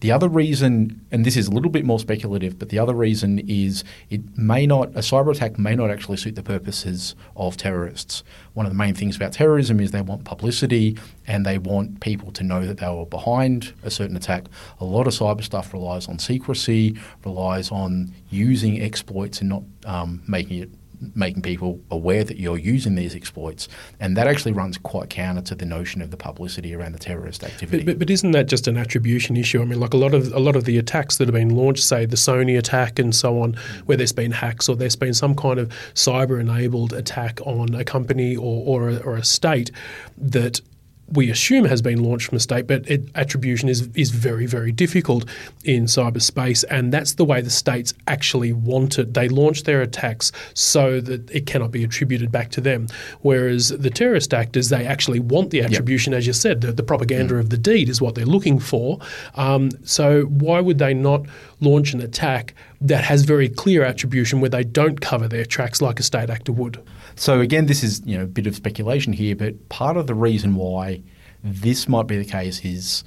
The 0.00 0.12
other 0.12 0.28
reason, 0.28 1.04
and 1.10 1.26
this 1.26 1.36
is 1.36 1.46
a 1.46 1.50
little 1.50 1.70
bit 1.70 1.84
more 1.84 1.98
speculative, 1.98 2.58
but 2.58 2.70
the 2.70 2.78
other 2.78 2.94
reason 2.94 3.38
is 3.40 3.84
it 4.08 4.36
may 4.36 4.66
not, 4.66 4.88
a 4.90 5.00
cyber 5.00 5.34
attack 5.34 5.58
may 5.58 5.76
not 5.76 5.90
actually 5.90 6.16
suit 6.16 6.36
the 6.36 6.42
purposes 6.42 7.14
of 7.36 7.58
terrorists. 7.58 8.24
One 8.54 8.64
of 8.64 8.72
the 8.72 8.78
main 8.78 8.94
things 8.94 9.16
about 9.16 9.34
terrorism 9.34 9.78
is 9.78 9.90
they 9.90 10.00
want 10.00 10.24
publicity 10.24 10.96
and 11.26 11.44
they 11.44 11.58
want 11.58 12.00
people 12.00 12.32
to 12.32 12.42
know 12.42 12.66
that 12.66 12.78
they 12.78 12.88
were 12.88 13.04
behind 13.04 13.74
a 13.82 13.90
certain 13.90 14.16
attack. 14.16 14.46
A 14.80 14.86
lot 14.86 15.06
of 15.06 15.12
cyber 15.12 15.44
stuff 15.44 15.74
relies 15.74 16.08
on 16.08 16.18
secrecy, 16.18 16.98
relies 17.22 17.70
on 17.70 18.14
using 18.30 18.80
exploits 18.80 19.40
and 19.40 19.50
not 19.50 19.62
um, 19.84 20.22
making 20.26 20.62
it 20.62 20.70
making 21.14 21.42
people 21.42 21.80
aware 21.90 22.24
that 22.24 22.38
you're 22.38 22.58
using 22.58 22.94
these 22.94 23.14
exploits, 23.14 23.68
and 23.98 24.16
that 24.16 24.26
actually 24.26 24.52
runs 24.52 24.78
quite 24.78 25.10
counter 25.10 25.42
to 25.42 25.54
the 25.54 25.64
notion 25.64 26.02
of 26.02 26.10
the 26.10 26.16
publicity 26.16 26.74
around 26.74 26.92
the 26.92 26.98
terrorist 26.98 27.42
activity. 27.42 27.78
But, 27.78 27.92
but, 27.92 27.98
but, 28.00 28.10
isn't 28.10 28.30
that 28.32 28.48
just 28.48 28.68
an 28.68 28.76
attribution 28.76 29.36
issue? 29.36 29.62
I 29.62 29.64
mean, 29.64 29.80
like 29.80 29.94
a 29.94 29.96
lot 29.96 30.14
of 30.14 30.32
a 30.32 30.38
lot 30.40 30.56
of 30.56 30.64
the 30.64 30.78
attacks 30.78 31.16
that 31.16 31.28
have 31.28 31.34
been 31.34 31.56
launched, 31.56 31.84
say 31.84 32.06
the 32.06 32.16
Sony 32.16 32.58
attack 32.58 32.98
and 32.98 33.14
so 33.14 33.40
on, 33.40 33.54
where 33.86 33.96
there's 33.96 34.12
been 34.12 34.32
hacks 34.32 34.68
or 34.68 34.76
there's 34.76 34.96
been 34.96 35.14
some 35.14 35.34
kind 35.34 35.58
of 35.58 35.68
cyber-enabled 35.94 36.92
attack 36.92 37.40
on 37.44 37.74
a 37.74 37.84
company 37.84 38.36
or 38.36 38.64
or 38.66 38.90
a, 38.90 38.96
or 38.98 39.16
a 39.16 39.24
state 39.24 39.70
that 40.18 40.60
we 41.12 41.30
assume 41.30 41.64
has 41.64 41.82
been 41.82 42.02
launched 42.02 42.28
from 42.28 42.36
a 42.36 42.40
state, 42.40 42.66
but 42.66 42.88
it, 42.88 43.08
attribution 43.14 43.68
is 43.68 43.88
is 43.94 44.10
very 44.10 44.46
very 44.46 44.72
difficult 44.72 45.24
in 45.64 45.84
cyberspace, 45.84 46.64
and 46.70 46.92
that's 46.92 47.14
the 47.14 47.24
way 47.24 47.40
the 47.40 47.50
states 47.50 47.94
actually 48.06 48.52
want 48.52 48.98
it. 48.98 49.14
They 49.14 49.28
launch 49.28 49.64
their 49.64 49.82
attacks 49.82 50.32
so 50.54 51.00
that 51.00 51.30
it 51.30 51.46
cannot 51.46 51.70
be 51.70 51.84
attributed 51.84 52.30
back 52.30 52.50
to 52.50 52.60
them. 52.60 52.86
Whereas 53.20 53.68
the 53.70 53.90
terrorist 53.90 54.32
actors, 54.34 54.68
they 54.68 54.86
actually 54.86 55.20
want 55.20 55.50
the 55.50 55.62
attribution, 55.62 56.12
yep. 56.12 56.18
as 56.18 56.26
you 56.26 56.32
said, 56.32 56.60
the, 56.60 56.72
the 56.72 56.82
propaganda 56.82 57.34
mm. 57.34 57.40
of 57.40 57.50
the 57.50 57.58
deed 57.58 57.88
is 57.88 58.00
what 58.00 58.14
they're 58.14 58.24
looking 58.24 58.58
for. 58.58 58.98
Um, 59.34 59.70
so 59.84 60.22
why 60.22 60.60
would 60.60 60.78
they 60.78 60.94
not 60.94 61.26
launch 61.60 61.92
an 61.92 62.00
attack 62.00 62.54
that 62.80 63.04
has 63.04 63.24
very 63.24 63.48
clear 63.48 63.84
attribution 63.84 64.40
where 64.40 64.50
they 64.50 64.64
don't 64.64 65.00
cover 65.00 65.28
their 65.28 65.44
tracks 65.44 65.82
like 65.82 66.00
a 66.00 66.02
state 66.02 66.30
actor 66.30 66.52
would? 66.52 66.80
So 67.20 67.40
again, 67.40 67.66
this 67.66 67.84
is 67.84 68.00
you 68.06 68.16
know 68.16 68.24
a 68.24 68.26
bit 68.26 68.46
of 68.46 68.56
speculation 68.56 69.12
here, 69.12 69.36
but 69.36 69.68
part 69.68 69.98
of 69.98 70.06
the 70.06 70.14
reason 70.14 70.54
why 70.54 71.02
this 71.44 71.86
might 71.86 72.06
be 72.06 72.16
the 72.16 72.24
case 72.24 72.64
is 72.64 73.04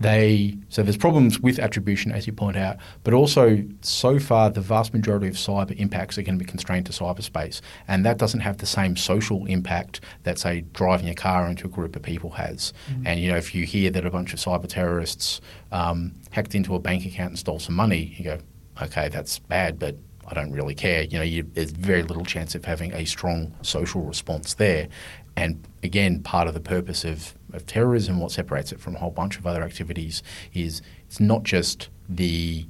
they 0.00 0.56
so 0.70 0.82
there's 0.82 0.96
problems 0.96 1.38
with 1.38 1.58
attribution 1.58 2.10
as 2.10 2.26
you 2.26 2.32
point 2.32 2.56
out, 2.56 2.78
but 3.04 3.12
also 3.12 3.62
so 3.82 4.18
far 4.18 4.48
the 4.48 4.62
vast 4.62 4.94
majority 4.94 5.28
of 5.28 5.34
cyber 5.34 5.78
impacts 5.78 6.16
are 6.16 6.22
going 6.22 6.38
to 6.38 6.42
be 6.42 6.50
constrained 6.50 6.86
to 6.86 6.92
cyberspace, 6.92 7.60
and 7.86 8.02
that 8.06 8.16
doesn't 8.16 8.40
have 8.40 8.56
the 8.58 8.66
same 8.66 8.96
social 8.96 9.44
impact 9.44 10.00
that 10.22 10.38
say 10.38 10.64
driving 10.72 11.10
a 11.10 11.14
car 11.14 11.46
into 11.50 11.66
a 11.66 11.68
group 11.68 11.96
of 11.96 12.02
people 12.02 12.30
has. 12.30 12.72
Mm-hmm. 12.90 13.06
And 13.08 13.20
you 13.20 13.30
know 13.30 13.36
if 13.36 13.54
you 13.54 13.66
hear 13.66 13.90
that 13.90 14.06
a 14.06 14.10
bunch 14.10 14.32
of 14.32 14.38
cyber 14.38 14.68
terrorists 14.68 15.42
um, 15.70 16.14
hacked 16.30 16.54
into 16.54 16.74
a 16.74 16.78
bank 16.78 17.04
account 17.04 17.32
and 17.32 17.38
stole 17.38 17.58
some 17.58 17.74
money, 17.74 18.14
you 18.16 18.24
go, 18.24 18.38
okay, 18.80 19.10
that's 19.10 19.38
bad, 19.38 19.78
but 19.78 19.96
I 20.28 20.34
don't 20.34 20.52
really 20.52 20.74
care. 20.74 21.02
You 21.02 21.18
know, 21.18 21.24
you, 21.24 21.44
there's 21.54 21.70
very 21.70 22.02
little 22.02 22.24
chance 22.24 22.54
of 22.54 22.64
having 22.64 22.92
a 22.92 23.04
strong 23.04 23.54
social 23.62 24.02
response 24.02 24.54
there. 24.54 24.88
And 25.36 25.66
again, 25.82 26.22
part 26.22 26.48
of 26.48 26.54
the 26.54 26.60
purpose 26.60 27.04
of, 27.04 27.34
of 27.52 27.66
terrorism, 27.66 28.20
what 28.20 28.32
separates 28.32 28.72
it 28.72 28.80
from 28.80 28.96
a 28.96 28.98
whole 28.98 29.10
bunch 29.10 29.38
of 29.38 29.46
other 29.46 29.62
activities, 29.62 30.22
is 30.54 30.82
it's 31.06 31.20
not 31.20 31.42
just 31.42 31.88
the 32.08 32.66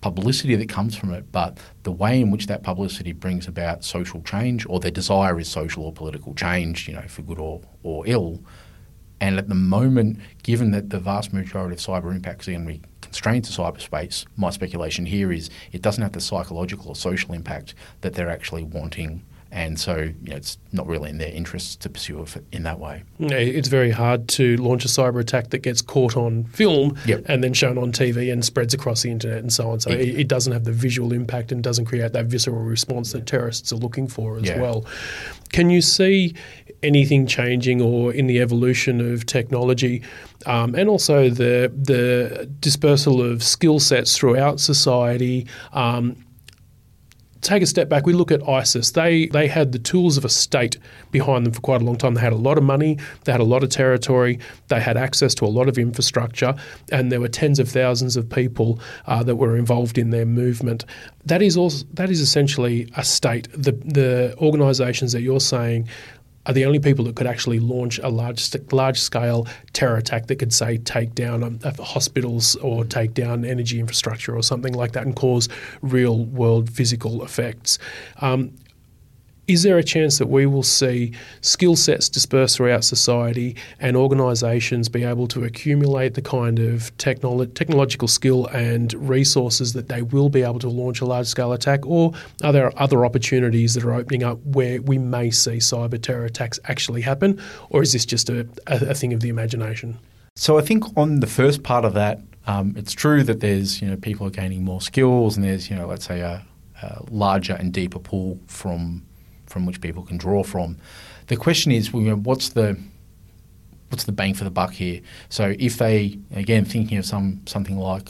publicity 0.00 0.54
that 0.54 0.68
comes 0.68 0.94
from 0.94 1.12
it, 1.12 1.32
but 1.32 1.58
the 1.82 1.90
way 1.90 2.20
in 2.20 2.30
which 2.30 2.46
that 2.46 2.62
publicity 2.62 3.12
brings 3.12 3.48
about 3.48 3.82
social 3.82 4.22
change, 4.22 4.64
or 4.68 4.78
their 4.78 4.90
desire 4.90 5.40
is 5.40 5.48
social 5.48 5.84
or 5.84 5.92
political 5.92 6.34
change, 6.34 6.86
you 6.86 6.94
know, 6.94 7.02
for 7.08 7.22
good 7.22 7.38
or, 7.38 7.60
or 7.82 8.06
ill. 8.06 8.40
And 9.20 9.38
at 9.38 9.48
the 9.48 9.54
moment, 9.56 10.20
given 10.44 10.70
that 10.70 10.90
the 10.90 11.00
vast 11.00 11.32
majority 11.32 11.74
of 11.74 11.80
cyber 11.80 12.14
impacts 12.14 12.46
are 12.46 12.52
going 12.52 12.66
to 12.66 12.72
be 12.74 12.82
constrained 13.08 13.44
to 13.44 13.52
cyberspace, 13.52 14.26
my 14.36 14.50
speculation 14.50 15.06
here 15.06 15.32
is 15.32 15.48
it 15.72 15.82
doesn't 15.82 16.02
have 16.02 16.12
the 16.12 16.20
psychological 16.20 16.88
or 16.88 16.96
social 16.96 17.32
impact 17.32 17.74
that 18.02 18.14
they're 18.14 18.30
actually 18.30 18.62
wanting 18.62 19.22
and 19.50 19.80
so 19.80 19.96
you 19.96 20.30
know, 20.30 20.36
it's 20.36 20.58
not 20.72 20.86
really 20.86 21.08
in 21.08 21.16
their 21.16 21.32
interests 21.32 21.74
to 21.76 21.88
pursue 21.88 22.22
it 22.22 22.44
in 22.52 22.64
that 22.64 22.78
way. 22.78 23.04
It's 23.18 23.68
very 23.68 23.90
hard 23.90 24.28
to 24.30 24.58
launch 24.58 24.84
a 24.84 24.88
cyber 24.88 25.20
attack 25.20 25.50
that 25.50 25.60
gets 25.60 25.80
caught 25.80 26.16
on 26.16 26.44
film 26.44 26.98
yep. 27.06 27.24
and 27.26 27.42
then 27.42 27.54
shown 27.54 27.78
on 27.78 27.90
TV 27.90 28.30
and 28.30 28.44
spreads 28.44 28.74
across 28.74 29.02
the 29.02 29.10
internet 29.10 29.38
and 29.38 29.50
so 29.50 29.70
on. 29.70 29.80
So 29.80 29.90
it, 29.90 30.20
it, 30.20 30.28
doesn't 30.28 30.52
have 30.52 30.64
the 30.64 30.72
visual 30.72 31.14
impact 31.14 31.50
and 31.50 31.64
doesn't 31.64 31.86
create 31.86 32.12
that 32.12 32.26
visceral 32.26 32.62
response 32.62 33.12
that 33.12 33.26
terrorists 33.26 33.72
are 33.72 33.76
looking 33.76 34.06
for 34.06 34.36
as 34.36 34.44
yeah. 34.44 34.60
well. 34.60 34.84
Can 35.50 35.70
you 35.70 35.80
see 35.80 36.34
anything 36.82 37.26
changing 37.26 37.80
or 37.80 38.12
in 38.12 38.26
the 38.26 38.40
evolution 38.40 39.00
of 39.12 39.26
technology, 39.26 40.02
um, 40.46 40.74
and 40.74 40.88
also 40.88 41.28
the 41.28 41.72
the 41.74 42.48
dispersal 42.60 43.22
of 43.22 43.42
skill 43.42 43.80
sets 43.80 44.16
throughout 44.16 44.60
society. 44.60 45.46
Um, 45.72 46.16
take 47.40 47.62
a 47.62 47.66
step 47.66 47.88
back, 47.88 48.06
we 48.06 48.12
look 48.12 48.30
at 48.30 48.46
ISIS. 48.48 48.92
They 48.92 49.26
they 49.26 49.46
had 49.46 49.72
the 49.72 49.78
tools 49.78 50.16
of 50.16 50.24
a 50.24 50.28
state 50.28 50.78
behind 51.10 51.46
them 51.46 51.52
for 51.52 51.60
quite 51.60 51.80
a 51.80 51.84
long 51.84 51.96
time. 51.96 52.14
They 52.14 52.20
had 52.20 52.32
a 52.32 52.36
lot 52.36 52.58
of 52.58 52.64
money, 52.64 52.98
they 53.24 53.32
had 53.32 53.40
a 53.40 53.44
lot 53.44 53.62
of 53.62 53.70
territory, 53.70 54.38
they 54.68 54.80
had 54.80 54.96
access 54.96 55.34
to 55.36 55.44
a 55.44 55.48
lot 55.48 55.68
of 55.68 55.78
infrastructure, 55.78 56.54
and 56.90 57.10
there 57.12 57.20
were 57.20 57.28
tens 57.28 57.58
of 57.58 57.68
thousands 57.68 58.16
of 58.16 58.28
people 58.28 58.80
uh, 59.06 59.22
that 59.22 59.36
were 59.36 59.56
involved 59.56 59.98
in 59.98 60.10
their 60.10 60.26
movement. 60.26 60.84
That 61.24 61.42
is 61.42 61.56
also 61.56 61.86
that 61.94 62.10
is 62.10 62.20
essentially 62.20 62.90
a 62.96 63.04
state. 63.04 63.48
The 63.52 63.72
the 63.72 64.34
organisations 64.38 65.12
that 65.12 65.22
you're 65.22 65.40
saying 65.40 65.88
are 66.48 66.54
the 66.54 66.64
only 66.64 66.80
people 66.80 67.04
that 67.04 67.14
could 67.14 67.26
actually 67.26 67.60
launch 67.60 67.98
a 67.98 68.08
large 68.08 68.50
large 68.72 68.98
scale 68.98 69.46
terror 69.74 69.96
attack 69.96 70.26
that 70.26 70.36
could 70.36 70.52
say 70.52 70.78
take 70.78 71.14
down 71.14 71.44
um, 71.44 71.60
hospitals 71.78 72.56
or 72.56 72.84
take 72.84 73.14
down 73.14 73.44
energy 73.44 73.78
infrastructure 73.78 74.34
or 74.34 74.42
something 74.42 74.72
like 74.72 74.92
that 74.92 75.04
and 75.04 75.14
cause 75.14 75.48
real 75.82 76.24
world 76.24 76.70
physical 76.70 77.22
effects. 77.22 77.78
Um, 78.20 78.52
is 79.48 79.62
there 79.62 79.78
a 79.78 79.82
chance 79.82 80.18
that 80.18 80.26
we 80.26 80.44
will 80.44 80.62
see 80.62 81.12
skill 81.40 81.74
sets 81.74 82.10
dispersed 82.10 82.58
throughout 82.58 82.84
society 82.84 83.56
and 83.80 83.96
organisations 83.96 84.90
be 84.90 85.02
able 85.02 85.26
to 85.26 85.42
accumulate 85.42 86.12
the 86.12 86.22
kind 86.22 86.58
of 86.58 86.94
technolo- 86.98 87.52
technological 87.54 88.06
skill 88.06 88.46
and 88.48 88.92
resources 89.08 89.72
that 89.72 89.88
they 89.88 90.02
will 90.02 90.28
be 90.28 90.42
able 90.42 90.58
to 90.58 90.68
launch 90.68 91.00
a 91.00 91.06
large 91.06 91.26
scale 91.26 91.52
attack? 91.54 91.86
Or 91.86 92.12
are 92.44 92.52
there 92.52 92.78
other 92.80 93.06
opportunities 93.06 93.72
that 93.72 93.84
are 93.84 93.94
opening 93.94 94.22
up 94.22 94.38
where 94.44 94.82
we 94.82 94.98
may 94.98 95.30
see 95.30 95.56
cyber 95.56 96.00
terror 96.00 96.26
attacks 96.26 96.60
actually 96.64 97.00
happen? 97.00 97.40
Or 97.70 97.82
is 97.82 97.94
this 97.94 98.04
just 98.04 98.28
a, 98.28 98.46
a, 98.66 98.90
a 98.90 98.94
thing 98.94 99.14
of 99.14 99.20
the 99.20 99.30
imagination? 99.30 99.98
So 100.36 100.58
I 100.58 100.60
think 100.60 100.84
on 100.96 101.20
the 101.20 101.26
first 101.26 101.62
part 101.62 101.86
of 101.86 101.94
that, 101.94 102.20
um, 102.46 102.74
it's 102.76 102.92
true 102.92 103.22
that 103.24 103.40
there's 103.40 103.80
you 103.80 103.88
know 103.88 103.96
people 103.96 104.26
are 104.26 104.30
gaining 104.30 104.64
more 104.64 104.80
skills 104.80 105.36
and 105.36 105.44
there's 105.44 105.68
you 105.68 105.76
know 105.76 105.86
let's 105.86 106.06
say 106.06 106.20
a, 106.20 106.46
a 106.82 107.02
larger 107.10 107.54
and 107.54 107.72
deeper 107.72 107.98
pool 107.98 108.38
from 108.46 109.02
from 109.48 109.66
which 109.66 109.80
people 109.80 110.02
can 110.02 110.16
draw 110.18 110.42
from. 110.42 110.76
The 111.26 111.36
question 111.36 111.72
is, 111.72 111.92
what's 111.92 112.50
the 112.50 112.78
what's 113.90 114.04
the 114.04 114.12
bang 114.12 114.34
for 114.34 114.44
the 114.44 114.50
buck 114.50 114.72
here? 114.72 115.00
So 115.28 115.54
if 115.58 115.78
they 115.78 116.18
again 116.34 116.64
thinking 116.64 116.98
of 116.98 117.06
some 117.06 117.42
something 117.46 117.78
like 117.78 118.08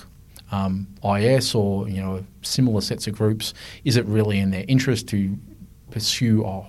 um, 0.50 0.88
IS 1.04 1.54
or 1.54 1.88
you 1.88 2.00
know 2.00 2.24
similar 2.42 2.80
sets 2.80 3.06
of 3.06 3.14
groups, 3.14 3.54
is 3.84 3.96
it 3.96 4.04
really 4.06 4.38
in 4.38 4.50
their 4.50 4.64
interest 4.68 5.08
to 5.08 5.38
pursue 5.90 6.44
uh, 6.44 6.66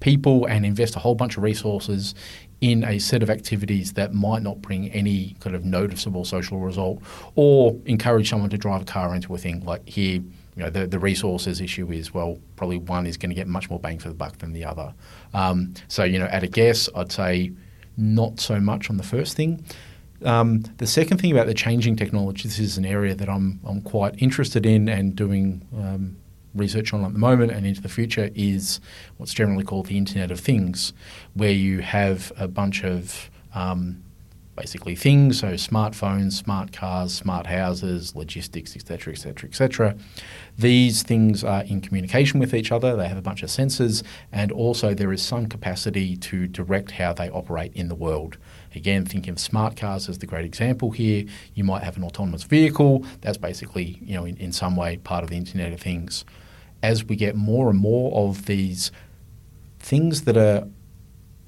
people 0.00 0.46
and 0.46 0.64
invest 0.64 0.96
a 0.96 0.98
whole 0.98 1.14
bunch 1.14 1.36
of 1.36 1.42
resources 1.42 2.14
in 2.60 2.84
a 2.84 2.98
set 2.98 3.22
of 3.22 3.30
activities 3.30 3.94
that 3.94 4.12
might 4.12 4.42
not 4.42 4.60
bring 4.60 4.90
any 4.90 5.34
kind 5.40 5.56
of 5.56 5.64
noticeable 5.64 6.24
social 6.24 6.58
result, 6.58 7.02
or 7.34 7.76
encourage 7.86 8.28
someone 8.28 8.50
to 8.50 8.58
drive 8.58 8.82
a 8.82 8.84
car 8.84 9.14
into 9.14 9.34
a 9.34 9.38
thing 9.38 9.64
like 9.64 9.88
here 9.88 10.20
you 10.56 10.62
know, 10.62 10.70
the, 10.70 10.86
the 10.86 10.98
resources 10.98 11.60
issue 11.60 11.90
is, 11.92 12.12
well, 12.12 12.38
probably 12.56 12.78
one 12.78 13.06
is 13.06 13.16
going 13.16 13.30
to 13.30 13.36
get 13.36 13.46
much 13.46 13.70
more 13.70 13.78
bang 13.78 13.98
for 13.98 14.08
the 14.08 14.14
buck 14.14 14.38
than 14.38 14.52
the 14.52 14.64
other. 14.64 14.94
Um, 15.32 15.74
so, 15.88 16.04
you 16.04 16.18
know, 16.18 16.26
at 16.26 16.42
a 16.42 16.48
guess, 16.48 16.88
I'd 16.94 17.12
say 17.12 17.52
not 17.96 18.40
so 18.40 18.60
much 18.60 18.90
on 18.90 18.96
the 18.96 19.02
first 19.02 19.36
thing. 19.36 19.64
Um, 20.24 20.64
the 20.76 20.86
second 20.86 21.18
thing 21.18 21.32
about 21.32 21.46
the 21.46 21.54
changing 21.54 21.96
technology, 21.96 22.48
this 22.48 22.58
is 22.58 22.76
an 22.76 22.84
area 22.84 23.14
that 23.14 23.28
I'm, 23.28 23.60
I'm 23.64 23.80
quite 23.80 24.14
interested 24.18 24.66
in 24.66 24.88
and 24.88 25.16
doing 25.16 25.66
um, 25.74 26.16
research 26.54 26.92
on 26.92 27.04
at 27.04 27.12
the 27.12 27.18
moment 27.18 27.52
and 27.52 27.64
into 27.66 27.80
the 27.80 27.88
future, 27.88 28.30
is 28.34 28.80
what's 29.16 29.32
generally 29.32 29.64
called 29.64 29.86
the 29.86 29.96
Internet 29.96 30.30
of 30.30 30.40
Things, 30.40 30.92
where 31.34 31.52
you 31.52 31.80
have 31.80 32.32
a 32.36 32.48
bunch 32.48 32.84
of 32.84 33.30
um, 33.54 34.02
basically 34.56 34.94
things, 34.94 35.40
so 35.40 35.52
smartphones, 35.52 36.32
smart 36.32 36.72
cars, 36.72 37.14
smart 37.14 37.46
houses, 37.46 38.14
logistics, 38.14 38.76
etc., 38.76 39.12
etc., 39.12 39.48
etc. 39.48 39.96
These 40.58 41.02
things 41.02 41.42
are 41.44 41.62
in 41.64 41.80
communication 41.80 42.40
with 42.40 42.52
each 42.52 42.72
other. 42.72 42.96
They 42.96 43.08
have 43.08 43.16
a 43.16 43.22
bunch 43.22 43.42
of 43.42 43.48
sensors, 43.48 44.02
and 44.32 44.52
also 44.52 44.92
there 44.92 45.12
is 45.12 45.22
some 45.22 45.46
capacity 45.46 46.16
to 46.16 46.46
direct 46.46 46.92
how 46.92 47.12
they 47.12 47.30
operate 47.30 47.72
in 47.74 47.88
the 47.88 47.94
world. 47.94 48.36
again, 48.74 49.04
thinking 49.04 49.32
of 49.32 49.40
smart 49.40 49.76
cars 49.76 50.08
as 50.08 50.18
the 50.18 50.26
great 50.26 50.44
example 50.44 50.90
here, 50.90 51.24
you 51.54 51.64
might 51.64 51.82
have 51.82 51.96
an 51.96 52.04
autonomous 52.04 52.44
vehicle 52.44 53.04
that's 53.20 53.38
basically, 53.38 53.98
you 54.02 54.14
know, 54.14 54.24
in, 54.24 54.36
in 54.36 54.52
some 54.52 54.76
way 54.76 54.96
part 54.98 55.24
of 55.24 55.30
the 55.30 55.36
Internet 55.36 55.72
of 55.72 55.80
Things. 55.80 56.24
As 56.82 57.04
we 57.04 57.16
get 57.16 57.34
more 57.34 57.68
and 57.68 57.78
more 57.78 58.28
of 58.28 58.46
these 58.46 58.92
things 59.80 60.22
that 60.22 60.36
are 60.36 60.68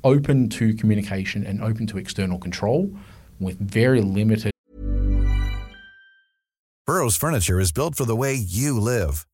open 0.05 0.49
to 0.51 0.75
communication 0.75 1.45
and 1.45 1.63
open 1.63 1.87
to 1.89 1.99
external 1.99 2.39
control 2.39 2.91
with 3.41 3.59
very 3.59 4.01
limited 4.01 4.53
Burrow's 6.85 7.17
furniture 7.17 7.61
is 7.61 7.71
built 7.71 7.95
for 7.95 8.05
the 8.05 8.17
way 8.17 8.35
you 8.35 8.79
live. 8.79 9.25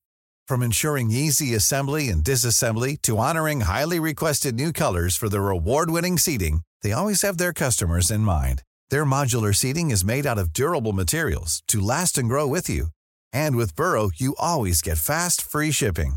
From 0.46 0.62
ensuring 0.62 1.10
easy 1.10 1.54
assembly 1.54 2.10
and 2.10 2.22
disassembly 2.22 3.00
to 3.02 3.16
honoring 3.16 3.62
highly 3.62 3.98
requested 3.98 4.54
new 4.54 4.70
colors 4.70 5.16
for 5.16 5.30
their 5.30 5.48
award-winning 5.48 6.18
seating, 6.18 6.60
they 6.82 6.92
always 6.92 7.22
have 7.22 7.38
their 7.38 7.54
customers 7.54 8.10
in 8.10 8.20
mind. 8.20 8.62
Their 8.90 9.06
modular 9.06 9.54
seating 9.56 9.90
is 9.90 10.04
made 10.04 10.26
out 10.26 10.38
of 10.38 10.52
durable 10.52 10.92
materials 10.92 11.62
to 11.68 11.80
last 11.80 12.18
and 12.18 12.28
grow 12.28 12.46
with 12.46 12.68
you. 12.68 12.88
And 13.32 13.56
with 13.56 13.74
Burrow, 13.74 14.10
you 14.14 14.34
always 14.38 14.82
get 14.82 14.98
fast, 14.98 15.40
free 15.40 15.70
shipping. 15.70 16.16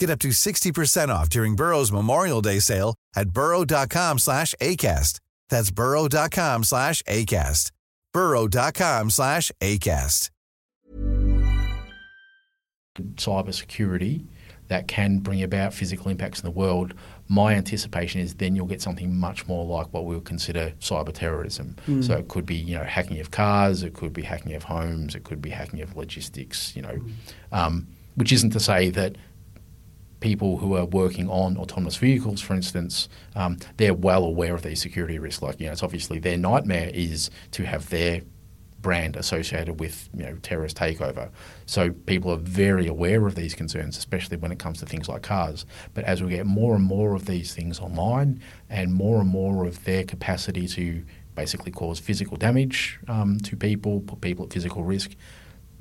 Get 0.00 0.08
up 0.08 0.18
to 0.20 0.28
60% 0.28 1.10
off 1.10 1.28
during 1.28 1.54
Burrow's 1.54 1.92
Memorial 1.92 2.40
Day 2.40 2.58
sale 2.58 2.94
at 3.14 3.30
burrow.com 3.30 4.18
slash 4.18 4.54
ACAST. 4.58 5.20
That's 5.50 5.70
burrow.com 5.70 6.64
slash 6.64 7.02
ACAST. 7.02 7.70
burrow.com 8.14 9.10
slash 9.10 9.52
ACAST. 9.60 10.30
cybersecurity 13.16 14.24
that 14.68 14.88
can 14.88 15.18
bring 15.18 15.42
about 15.42 15.74
physical 15.74 16.10
impacts 16.10 16.40
in 16.40 16.44
the 16.44 16.50
world, 16.50 16.94
my 17.28 17.54
anticipation 17.54 18.20
is 18.20 18.34
then 18.34 18.56
you'll 18.56 18.66
get 18.66 18.80
something 18.80 19.14
much 19.14 19.46
more 19.46 19.64
like 19.66 19.92
what 19.92 20.06
we 20.06 20.14
would 20.14 20.24
consider 20.24 20.72
cyber 20.80 21.12
terrorism. 21.12 21.76
Mm. 21.86 22.04
So 22.04 22.14
it 22.14 22.28
could 22.28 22.46
be 22.46 22.56
you 22.56 22.78
know 22.78 22.84
hacking 22.84 23.20
of 23.20 23.30
cars, 23.30 23.82
it 23.82 23.92
could 23.94 24.12
be 24.14 24.22
hacking 24.22 24.54
of 24.54 24.62
homes, 24.64 25.14
it 25.14 25.24
could 25.24 25.42
be 25.42 25.50
hacking 25.50 25.82
of 25.82 25.94
logistics. 25.96 26.74
You 26.74 26.82
know, 26.82 26.94
Mm. 26.94 27.12
um, 27.52 27.86
which 28.16 28.32
isn't 28.32 28.50
to 28.50 28.60
say 28.60 28.90
that 28.90 29.16
people 30.20 30.58
who 30.58 30.76
are 30.76 30.84
working 30.84 31.28
on 31.28 31.56
autonomous 31.56 31.96
vehicles, 31.96 32.40
for 32.40 32.54
instance, 32.54 33.08
um, 33.34 33.58
they're 33.78 33.94
well 33.94 34.24
aware 34.24 34.54
of 34.54 34.62
these 34.62 34.80
security 34.80 35.18
risks. 35.18 35.42
Like 35.42 35.60
you 35.60 35.66
know, 35.66 35.72
it's 35.72 35.82
obviously 35.82 36.18
their 36.18 36.36
nightmare 36.36 36.90
is 36.92 37.30
to 37.52 37.64
have 37.64 37.88
their 37.90 38.22
brand 38.80 39.14
associated 39.16 39.78
with 39.78 40.08
you 40.14 40.24
know 40.24 40.36
terrorist 40.42 40.76
takeover. 40.76 41.30
So 41.66 41.90
people 41.90 42.30
are 42.30 42.36
very 42.36 42.86
aware 42.86 43.26
of 43.26 43.34
these 43.34 43.54
concerns, 43.54 43.98
especially 43.98 44.36
when 44.36 44.52
it 44.52 44.58
comes 44.58 44.78
to 44.80 44.86
things 44.86 45.08
like 45.08 45.22
cars. 45.22 45.66
But 45.94 46.04
as 46.04 46.22
we 46.22 46.30
get 46.30 46.46
more 46.46 46.74
and 46.74 46.84
more 46.84 47.14
of 47.14 47.26
these 47.26 47.54
things 47.54 47.80
online, 47.80 48.40
and 48.68 48.92
more 48.92 49.20
and 49.20 49.28
more 49.28 49.66
of 49.66 49.84
their 49.84 50.04
capacity 50.04 50.66
to 50.68 51.04
basically 51.34 51.72
cause 51.72 51.98
physical 51.98 52.36
damage 52.36 52.98
um, 53.08 53.38
to 53.38 53.56
people, 53.56 54.00
put 54.00 54.20
people 54.20 54.44
at 54.44 54.52
physical 54.52 54.84
risk. 54.84 55.12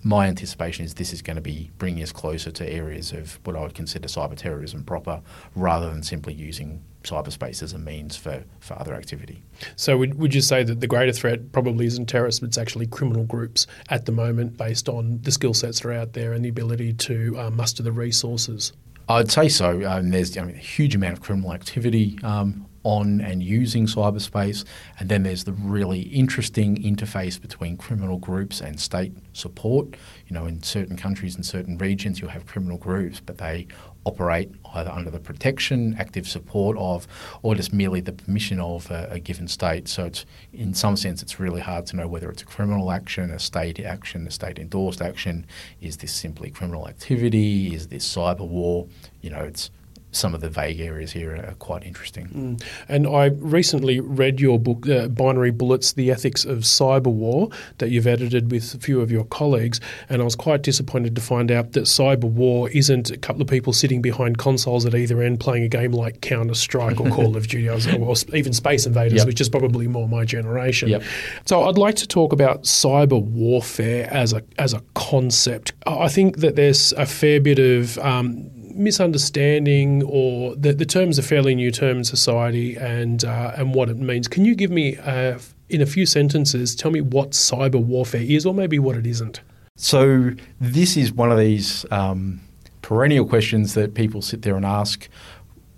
My 0.04 0.28
anticipation 0.28 0.86
is 0.86 0.94
this 0.94 1.14
is 1.14 1.22
going 1.22 1.36
to 1.36 1.42
be 1.42 1.72
bringing 1.78 2.02
us 2.04 2.12
closer 2.12 2.52
to 2.52 2.70
areas 2.70 3.12
of 3.12 3.40
what 3.44 3.56
I 3.56 3.62
would 3.62 3.74
consider 3.74 4.08
cyber 4.08 4.36
terrorism 4.36 4.84
proper, 4.84 5.22
rather 5.56 5.90
than 5.90 6.04
simply 6.04 6.34
using 6.34 6.84
cyberspace 7.04 7.64
as 7.64 7.74
a 7.74 7.80
means 7.80 8.16
for, 8.16 8.44
for 8.60 8.78
other 8.80 8.94
activity. 8.94 9.42
So 9.76 9.98
would, 9.98 10.16
would 10.16 10.34
you 10.34 10.42
say 10.42 10.64
that 10.64 10.80
the 10.80 10.88
greater 10.88 11.14
threat 11.14 11.52
probably 11.52 11.86
isn't 11.86 12.08
terrorists, 12.08 12.40
but 12.40 12.48
it's 12.48 12.58
actually 12.58 12.88
criminal 12.88 13.24
groups 13.24 13.68
at 13.90 14.06
the 14.06 14.12
moment 14.12 14.58
based 14.58 14.90
on 14.90 15.20
the 15.22 15.32
skill 15.32 15.54
sets 15.54 15.80
that 15.80 15.90
are 15.90 15.94
out 15.94 16.14
there 16.14 16.34
and 16.34 16.44
the 16.44 16.50
ability 16.50 16.94
to 16.94 17.38
uh, 17.38 17.50
muster 17.50 17.84
the 17.84 17.92
resources? 17.92 18.74
I'd 19.08 19.32
say 19.32 19.50
so. 19.50 19.84
Um, 19.90 20.10
there's 20.12 20.38
I 20.38 20.44
mean, 20.44 20.56
a 20.56 20.60
huge 20.60 20.94
amount 20.94 21.14
of 21.14 21.22
criminal 21.22 21.54
activity 21.54 22.20
um, 22.24 22.68
on 22.90 23.22
and 23.22 23.44
using 23.44 23.86
cyberspace, 23.86 24.66
and 25.00 25.10
then 25.10 25.24
there's 25.24 25.44
the 25.44 25.54
really 25.54 26.02
interesting 26.02 26.76
interface 26.78 27.40
between 27.40 27.78
criminal 27.78 28.18
groups 28.18 28.62
and 28.62 28.80
state 28.80 29.14
support. 29.34 29.96
You 30.28 30.34
know, 30.34 30.46
in 30.46 30.64
certain 30.64 30.98
countries 30.98 31.36
and 31.36 31.46
certain 31.46 31.78
regions, 31.78 32.20
you'll 32.20 32.32
have 32.32 32.46
criminal 32.46 32.78
groups, 32.78 33.20
but 33.20 33.38
they 33.38 33.68
operate 34.06 34.50
either 34.74 34.90
under 34.90 35.12
the 35.12 35.20
protection, 35.20 35.96
active 36.00 36.28
support 36.28 36.78
of, 36.78 37.08
or 37.44 37.54
just 37.54 37.74
merely 37.74 38.02
the 38.02 38.14
permission 38.14 38.60
of 38.60 38.90
a, 38.90 39.08
a 39.12 39.20
given 39.20 39.48
state. 39.48 39.88
So 39.88 40.06
it's 40.06 40.26
in 40.54 40.74
some 40.74 40.96
sense, 40.96 41.22
it's 41.22 41.40
really 41.40 41.62
hard 41.62 41.86
to 41.88 41.96
know 41.96 42.08
whether 42.08 42.30
it's 42.30 42.42
a 42.42 42.46
criminal 42.46 42.92
action, 42.92 43.30
a 43.30 43.40
state 43.40 43.80
action, 43.80 44.26
a 44.26 44.32
state 44.32 44.58
endorsed 44.58 45.02
action. 45.02 45.46
Is 45.82 45.98
this 45.98 46.14
simply 46.14 46.50
criminal 46.50 46.88
activity? 46.88 47.76
Is 47.76 47.88
this 47.88 48.16
cyber 48.16 48.48
war? 48.48 48.88
You 49.22 49.32
know, 49.32 49.42
it's 49.42 49.70
some 50.12 50.34
of 50.34 50.42
the 50.42 50.50
vague 50.50 50.80
areas 50.80 51.12
here 51.12 51.36
are 51.36 51.54
quite 51.60 51.84
interesting. 51.84 52.60
And 52.88 53.06
I 53.08 53.26
recently 53.26 54.00
read 54.00 54.40
your 54.40 54.58
book, 54.58 54.90
uh, 54.90 55.08
Binary 55.08 55.52
Bullets 55.52 55.94
The 55.94 56.10
Ethics 56.12 56.46
of 56.46 56.60
Cyber 56.60 57.08
War, 57.12 57.50
that 57.78 57.90
you've 57.92 58.08
edited 58.08 58.50
with 58.52 58.74
a 58.74 58.80
few 58.80 59.02
of 59.02 59.12
your 59.12 59.24
colleagues. 59.26 59.80
And 60.10 60.22
I 60.22 60.26
was 60.26 60.36
quite 60.36 60.64
disappointed 60.64 61.16
to 61.16 61.22
find 61.22 61.52
out 61.52 61.74
that 61.74 61.84
cyber 61.84 62.24
war 62.24 62.70
isn't 62.72 63.12
a 63.12 63.18
couple 63.18 63.42
of 63.42 63.48
people 63.48 63.72
sitting 63.72 64.02
behind 64.02 64.38
consoles 64.40 64.86
at 64.86 64.96
either 64.96 65.22
end 65.22 65.40
playing 65.40 65.64
a 65.64 65.68
game 65.68 65.92
like 65.92 66.22
Counter 66.22 66.56
Strike 66.56 67.00
or 67.00 67.10
Call 67.12 67.38
of 67.38 67.48
Duty 67.48 67.70
or, 67.70 67.78
or 68.00 68.16
even 68.34 68.52
Space 68.54 68.86
Invaders, 68.88 69.20
Yep. 69.20 69.28
which 69.28 69.42
is 69.42 69.50
probably 69.50 69.88
more 69.88 70.08
my 70.10 70.26
generation. 70.26 70.90
Yep. 70.90 71.04
So 71.46 71.64
I'd 71.70 71.78
like 71.78 71.96
to 71.98 72.08
talk 72.08 72.34
about 72.34 72.64
cyber 72.64 73.22
warfare 73.24 74.08
as 74.12 74.34
a, 74.34 74.44
as 74.58 74.74
a 74.74 74.82
concept. 74.96 75.74
I 75.86 76.10
think 76.10 76.38
that 76.38 76.56
there's 76.56 76.94
a 76.94 77.06
fair 77.06 77.40
bit 77.40 77.60
of. 77.60 77.98
Um, 78.00 78.50
misunderstanding 78.80 80.04
or 80.04 80.56
the, 80.56 80.74
the 80.74 80.86
terms 80.86 81.20
are 81.20 81.24
fairly 81.24 81.54
new 81.54 81.70
term 81.70 81.98
in 81.98 82.04
society 82.04 82.76
and 82.76 83.24
uh, 83.24 83.54
and 83.56 83.76
what 83.76 83.90
it 83.90 83.98
means. 83.98 84.28
Can 84.28 84.46
you 84.46 84.56
give 84.56 84.72
me 84.72 84.98
uh, 84.98 85.38
in 85.70 85.82
a 85.82 85.86
few 85.86 86.06
sentences 86.06 86.76
tell 86.76 86.92
me 86.92 87.02
what 87.02 87.32
cyber 87.32 87.82
warfare 87.82 88.22
is 88.22 88.46
or 88.46 88.54
maybe 88.54 88.80
what 88.80 88.96
it 88.96 89.06
isn't? 89.06 89.42
So 89.76 90.32
this 90.60 90.98
is 90.98 91.14
one 91.14 91.32
of 91.32 91.38
these 91.38 91.86
um, 91.92 92.42
perennial 92.82 93.26
questions 93.26 93.76
that 93.76 93.94
people 93.94 94.22
sit 94.22 94.42
there 94.42 94.56
and 94.56 94.66
ask. 94.66 95.08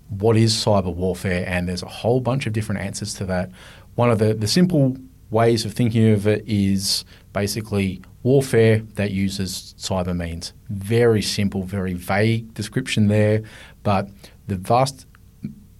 What 0.08 0.36
is 0.36 0.54
cyber 0.54 0.94
warfare? 0.94 1.44
And 1.46 1.68
there's 1.68 1.82
a 1.82 1.88
whole 1.88 2.20
bunch 2.20 2.46
of 2.46 2.52
different 2.52 2.80
answers 2.80 3.14
to 3.14 3.24
that. 3.26 3.50
One 3.94 4.10
of 4.10 4.18
the, 4.18 4.34
the 4.34 4.48
simple 4.48 4.96
ways 5.30 5.64
of 5.64 5.72
thinking 5.72 6.10
of 6.10 6.26
it 6.26 6.44
is 6.46 7.04
basically 7.32 8.02
warfare 8.22 8.82
that 8.94 9.10
uses 9.10 9.74
cyber 9.78 10.16
means. 10.16 10.52
Very 10.68 11.22
simple, 11.22 11.62
very 11.62 11.94
vague 11.94 12.54
description 12.54 13.08
there, 13.08 13.42
but 13.82 14.08
the 14.46 14.56
vast 14.56 15.06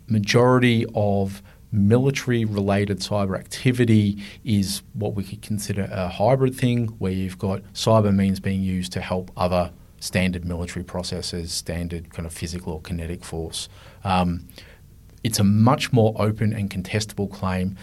majority 0.08 0.84
of 0.94 1.42
military 1.72 2.44
related 2.44 2.98
cyber 2.98 3.38
activity 3.38 4.22
is 4.44 4.82
what 4.92 5.14
we 5.14 5.24
could 5.24 5.40
consider 5.40 5.88
a 5.90 6.08
hybrid 6.08 6.54
thing 6.54 6.86
where 6.98 7.12
you've 7.12 7.38
got 7.38 7.62
cyber 7.72 8.14
means 8.14 8.38
being 8.40 8.62
used 8.62 8.92
to 8.92 9.00
help 9.00 9.30
other 9.36 9.72
standard 9.98 10.44
military 10.44 10.84
processes, 10.84 11.52
standard 11.52 12.12
kind 12.12 12.26
of 12.26 12.32
physical 12.32 12.74
or 12.74 12.80
kinetic 12.82 13.24
force. 13.24 13.68
Um, 14.04 14.48
it's 15.24 15.38
a 15.38 15.44
much 15.44 15.92
more 15.92 16.14
open 16.18 16.52
and 16.52 16.68
contestable 16.68 17.30
claim 17.30 17.76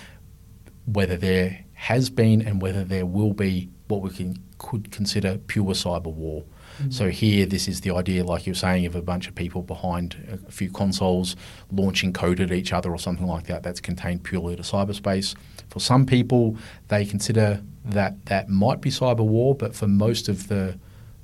whether 0.86 1.18
there 1.18 1.66
has 1.74 2.10
been 2.10 2.42
and 2.42 2.62
whether 2.62 2.84
there 2.84 3.06
will 3.06 3.34
be 3.34 3.70
what 3.90 4.02
we 4.02 4.10
can, 4.12 4.42
could 4.58 4.92
consider 4.92 5.38
pure 5.38 5.74
cyber 5.74 6.14
war. 6.14 6.46
Mm. 6.82 6.94
So 6.94 7.10
here, 7.10 7.46
this 7.46 7.68
is 7.68 7.82
the 7.82 7.92
idea, 7.92 8.24
like 8.24 8.46
you 8.46 8.52
were 8.52 8.56
saying, 8.56 8.86
of 8.86 8.96
a 8.96 9.02
bunch 9.02 9.28
of 9.28 9.36
people 9.36 9.62
behind 9.62 10.40
a 10.48 10.52
few 10.52 10.72
consoles 10.72 11.36
launching 11.72 12.14
code 12.14 12.40
at 12.40 12.52
each 12.52 12.72
other 12.72 12.92
or 12.92 13.00
something 13.00 13.28
like 13.28 13.48
that. 13.48 13.64
That's 13.64 13.82
contained 13.82 14.24
purely 14.24 14.56
to 14.56 14.62
cyberspace. 14.62 15.36
For 15.70 15.80
some 15.80 16.06
people, 16.06 16.56
they 16.88 17.04
consider 17.04 17.62
that 17.84 18.26
that 18.28 18.48
might 18.48 18.80
be 18.80 18.92
cyber 18.92 19.26
war, 19.26 19.56
but 19.56 19.76
for 19.76 19.88
most 19.88 20.30
of 20.30 20.48
the 20.48 20.80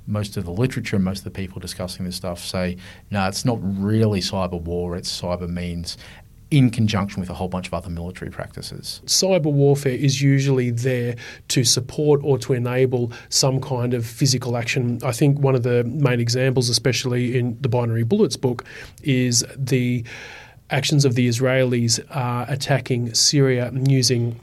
most 0.08 0.38
of 0.38 0.46
the 0.46 0.52
literature 0.52 0.96
and 0.96 1.04
most 1.04 1.20
of 1.20 1.24
the 1.24 1.32
people 1.32 1.60
discussing 1.60 2.06
this 2.06 2.16
stuff 2.16 2.40
say, 2.40 2.78
no, 3.10 3.28
it's 3.28 3.44
not 3.44 3.58
really 3.62 4.20
cyber 4.20 4.62
war. 4.62 4.96
It's 4.96 5.10
cyber 5.22 5.50
means 5.50 5.98
in 6.56 6.70
conjunction 6.70 7.20
with 7.20 7.30
a 7.30 7.34
whole 7.34 7.50
bunch 7.50 7.68
of 7.68 7.74
other 7.74 7.90
military 7.90 8.32
practices. 8.32 9.02
Cyber 9.06 9.52
warfare 9.52 9.92
is 9.92 10.22
usually 10.22 10.70
there 10.70 11.18
to 11.50 11.66
support 11.66 12.22
or 12.24 12.38
to 12.38 12.54
enable 12.54 13.12
some 13.28 13.60
kind 13.60 13.94
of 13.94 14.06
physical 14.06 14.56
action. 14.56 15.00
I 15.04 15.12
think 15.12 15.38
one 15.40 15.54
of 15.54 15.64
the 15.64 15.84
main 15.84 16.22
examples, 16.22 16.70
especially 16.70 17.38
in 17.38 17.58
the 17.60 17.68
Binary 17.68 18.04
Bullets 18.04 18.38
book, 18.38 18.64
is 19.04 19.44
the 19.58 20.06
actions 20.70 21.04
of 21.04 21.16
the 21.16 21.28
Israelis 21.28 22.00
uh, 22.16 22.46
attacking 22.48 23.14
Syria 23.14 23.70
using 23.86 24.40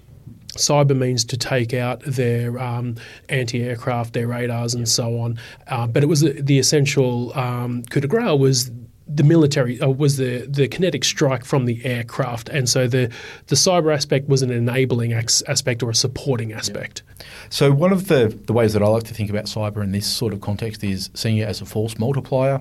cyber 0.56 0.94
means 0.94 1.24
to 1.24 1.38
take 1.38 1.72
out 1.72 2.02
their 2.04 2.58
um, 2.58 2.96
anti-aircraft, 3.30 4.12
their 4.12 4.26
radars, 4.26 4.74
and 4.74 4.86
so 4.86 5.18
on. 5.18 5.38
Uh, 5.68 5.86
but 5.86 6.02
it 6.02 6.06
was 6.06 6.20
the, 6.20 6.32
the 6.42 6.58
essential 6.58 7.32
um, 7.38 7.82
coup 7.84 8.00
de 8.00 8.06
grace 8.06 8.38
was 8.38 8.70
the 9.14 9.22
military 9.24 9.80
uh, 9.80 9.88
was 9.88 10.16
the 10.16 10.46
the 10.48 10.68
kinetic 10.68 11.04
strike 11.04 11.44
from 11.44 11.66
the 11.66 11.84
aircraft, 11.84 12.48
and 12.48 12.68
so 12.68 12.86
the 12.86 13.10
the 13.46 13.56
cyber 13.56 13.94
aspect 13.94 14.28
was 14.28 14.42
an 14.42 14.50
enabling 14.50 15.12
ex- 15.12 15.42
aspect 15.48 15.82
or 15.82 15.90
a 15.90 15.94
supporting 15.94 16.52
aspect. 16.52 17.02
So 17.50 17.72
one 17.72 17.92
of 17.92 18.08
the, 18.08 18.36
the 18.46 18.52
ways 18.52 18.72
that 18.72 18.82
I 18.82 18.86
like 18.86 19.04
to 19.04 19.14
think 19.14 19.30
about 19.30 19.44
cyber 19.44 19.82
in 19.82 19.92
this 19.92 20.06
sort 20.06 20.32
of 20.32 20.40
context 20.40 20.82
is 20.84 21.10
seeing 21.14 21.38
it 21.38 21.48
as 21.48 21.60
a 21.60 21.66
force 21.66 21.98
multiplier. 21.98 22.60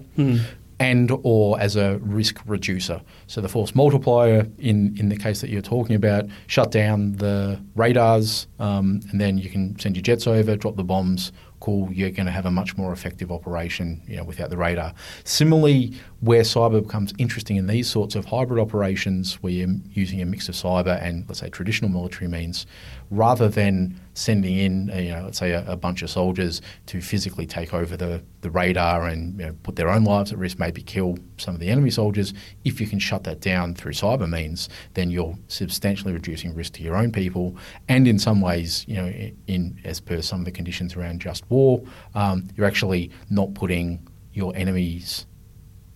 and 0.82 1.12
or 1.22 1.60
as 1.60 1.76
a 1.76 2.00
risk 2.00 2.42
reducer. 2.48 3.00
So 3.28 3.40
the 3.40 3.48
force 3.48 3.76
multiplier, 3.76 4.48
in, 4.58 4.98
in 4.98 5.10
the 5.10 5.16
case 5.16 5.40
that 5.42 5.52
you're 5.52 5.62
talking 5.62 5.96
about, 5.96 6.26
shut 6.48 6.72
down 6.72 7.18
the 7.18 7.62
radars, 7.76 8.48
um, 8.58 9.00
and 9.12 9.22
then 9.22 9.38
you 9.38 9.48
can 9.48 9.78
send 9.78 9.96
your 9.96 10.02
jets 10.02 10.26
over, 10.26 10.56
drop 10.56 10.78
the 10.78 10.84
bombs, 10.84 11.32
cool, 11.60 11.88
you're 11.94 12.10
going 12.10 12.26
to 12.26 12.32
have 12.32 12.48
a 12.48 12.52
much 12.52 12.76
more 12.78 12.92
effective 12.92 13.32
operation 13.32 14.02
you 14.08 14.18
know, 14.18 14.24
without 14.24 14.50
the 14.50 14.58
radar. 14.58 14.96
Similarly, 15.24 15.94
where 16.22 16.44
cyber 16.44 16.84
becomes 16.84 17.14
interesting 17.18 17.58
in 17.58 17.66
these 17.66 17.90
sorts 17.90 18.14
of 18.14 18.26
hybrid 18.26 18.60
operations, 18.60 19.36
where 19.42 19.52
you're 19.52 19.76
using 19.90 20.22
a 20.22 20.26
mix 20.26 20.48
of 20.48 20.54
cyber 20.54 21.02
and, 21.02 21.26
let's 21.28 21.40
say, 21.40 21.50
traditional 21.50 21.90
military 21.90 22.28
means, 22.28 22.68
rather 23.10 23.50
than 23.50 24.00
sending 24.14 24.56
in, 24.56 24.92
uh, 24.92 24.98
you 24.98 25.10
know, 25.10 25.24
let's 25.24 25.40
say 25.40 25.52
a, 25.52 25.66
a 25.68 25.76
bunch 25.76 26.04
of 26.04 26.12
soldiers 26.12 26.62
to 26.86 27.02
physically 27.02 27.48
take 27.48 27.74
over 27.74 27.98
the, 27.98 28.22
the 28.42 28.52
radar 28.52 29.08
and 29.08 29.40
you 29.40 29.48
know, 29.48 29.56
put 29.64 29.76
their 29.76 29.90
own 29.90 30.04
lives 30.04 30.32
at 30.32 30.38
risk, 30.38 30.60
maybe 30.60 30.84
kill 30.84 31.18
some 31.38 31.56
of 31.56 31.60
the 31.60 31.70
enemy 31.70 31.90
soldiers, 31.90 32.36
if 32.66 32.80
you 32.80 32.86
can 32.86 33.00
shut 33.00 33.24
that 33.24 33.42
down 33.42 33.74
through 33.74 33.94
cyber 33.94 34.30
means, 34.30 34.70
then 34.94 35.10
you're 35.10 35.36
substantially 35.48 36.14
reducing 36.14 36.54
risk 36.54 36.74
to 36.74 36.84
your 36.84 36.96
own 36.96 37.12
people. 37.12 37.58
And 37.90 38.08
in 38.08 38.20
some 38.20 38.42
ways, 38.42 38.86
you 38.88 38.96
know, 38.96 39.08
in, 39.08 39.36
in 39.48 39.82
as 39.86 40.00
per 40.00 40.22
some 40.22 40.40
of 40.40 40.46
the 40.46 40.52
conditions 40.52 40.96
around 40.96 41.20
just 41.20 41.50
war, 41.50 41.82
um, 42.14 42.48
you're 42.56 42.68
actually 42.68 43.10
not 43.32 43.56
putting 43.56 44.08
your 44.34 44.56
enemies' 44.56 45.26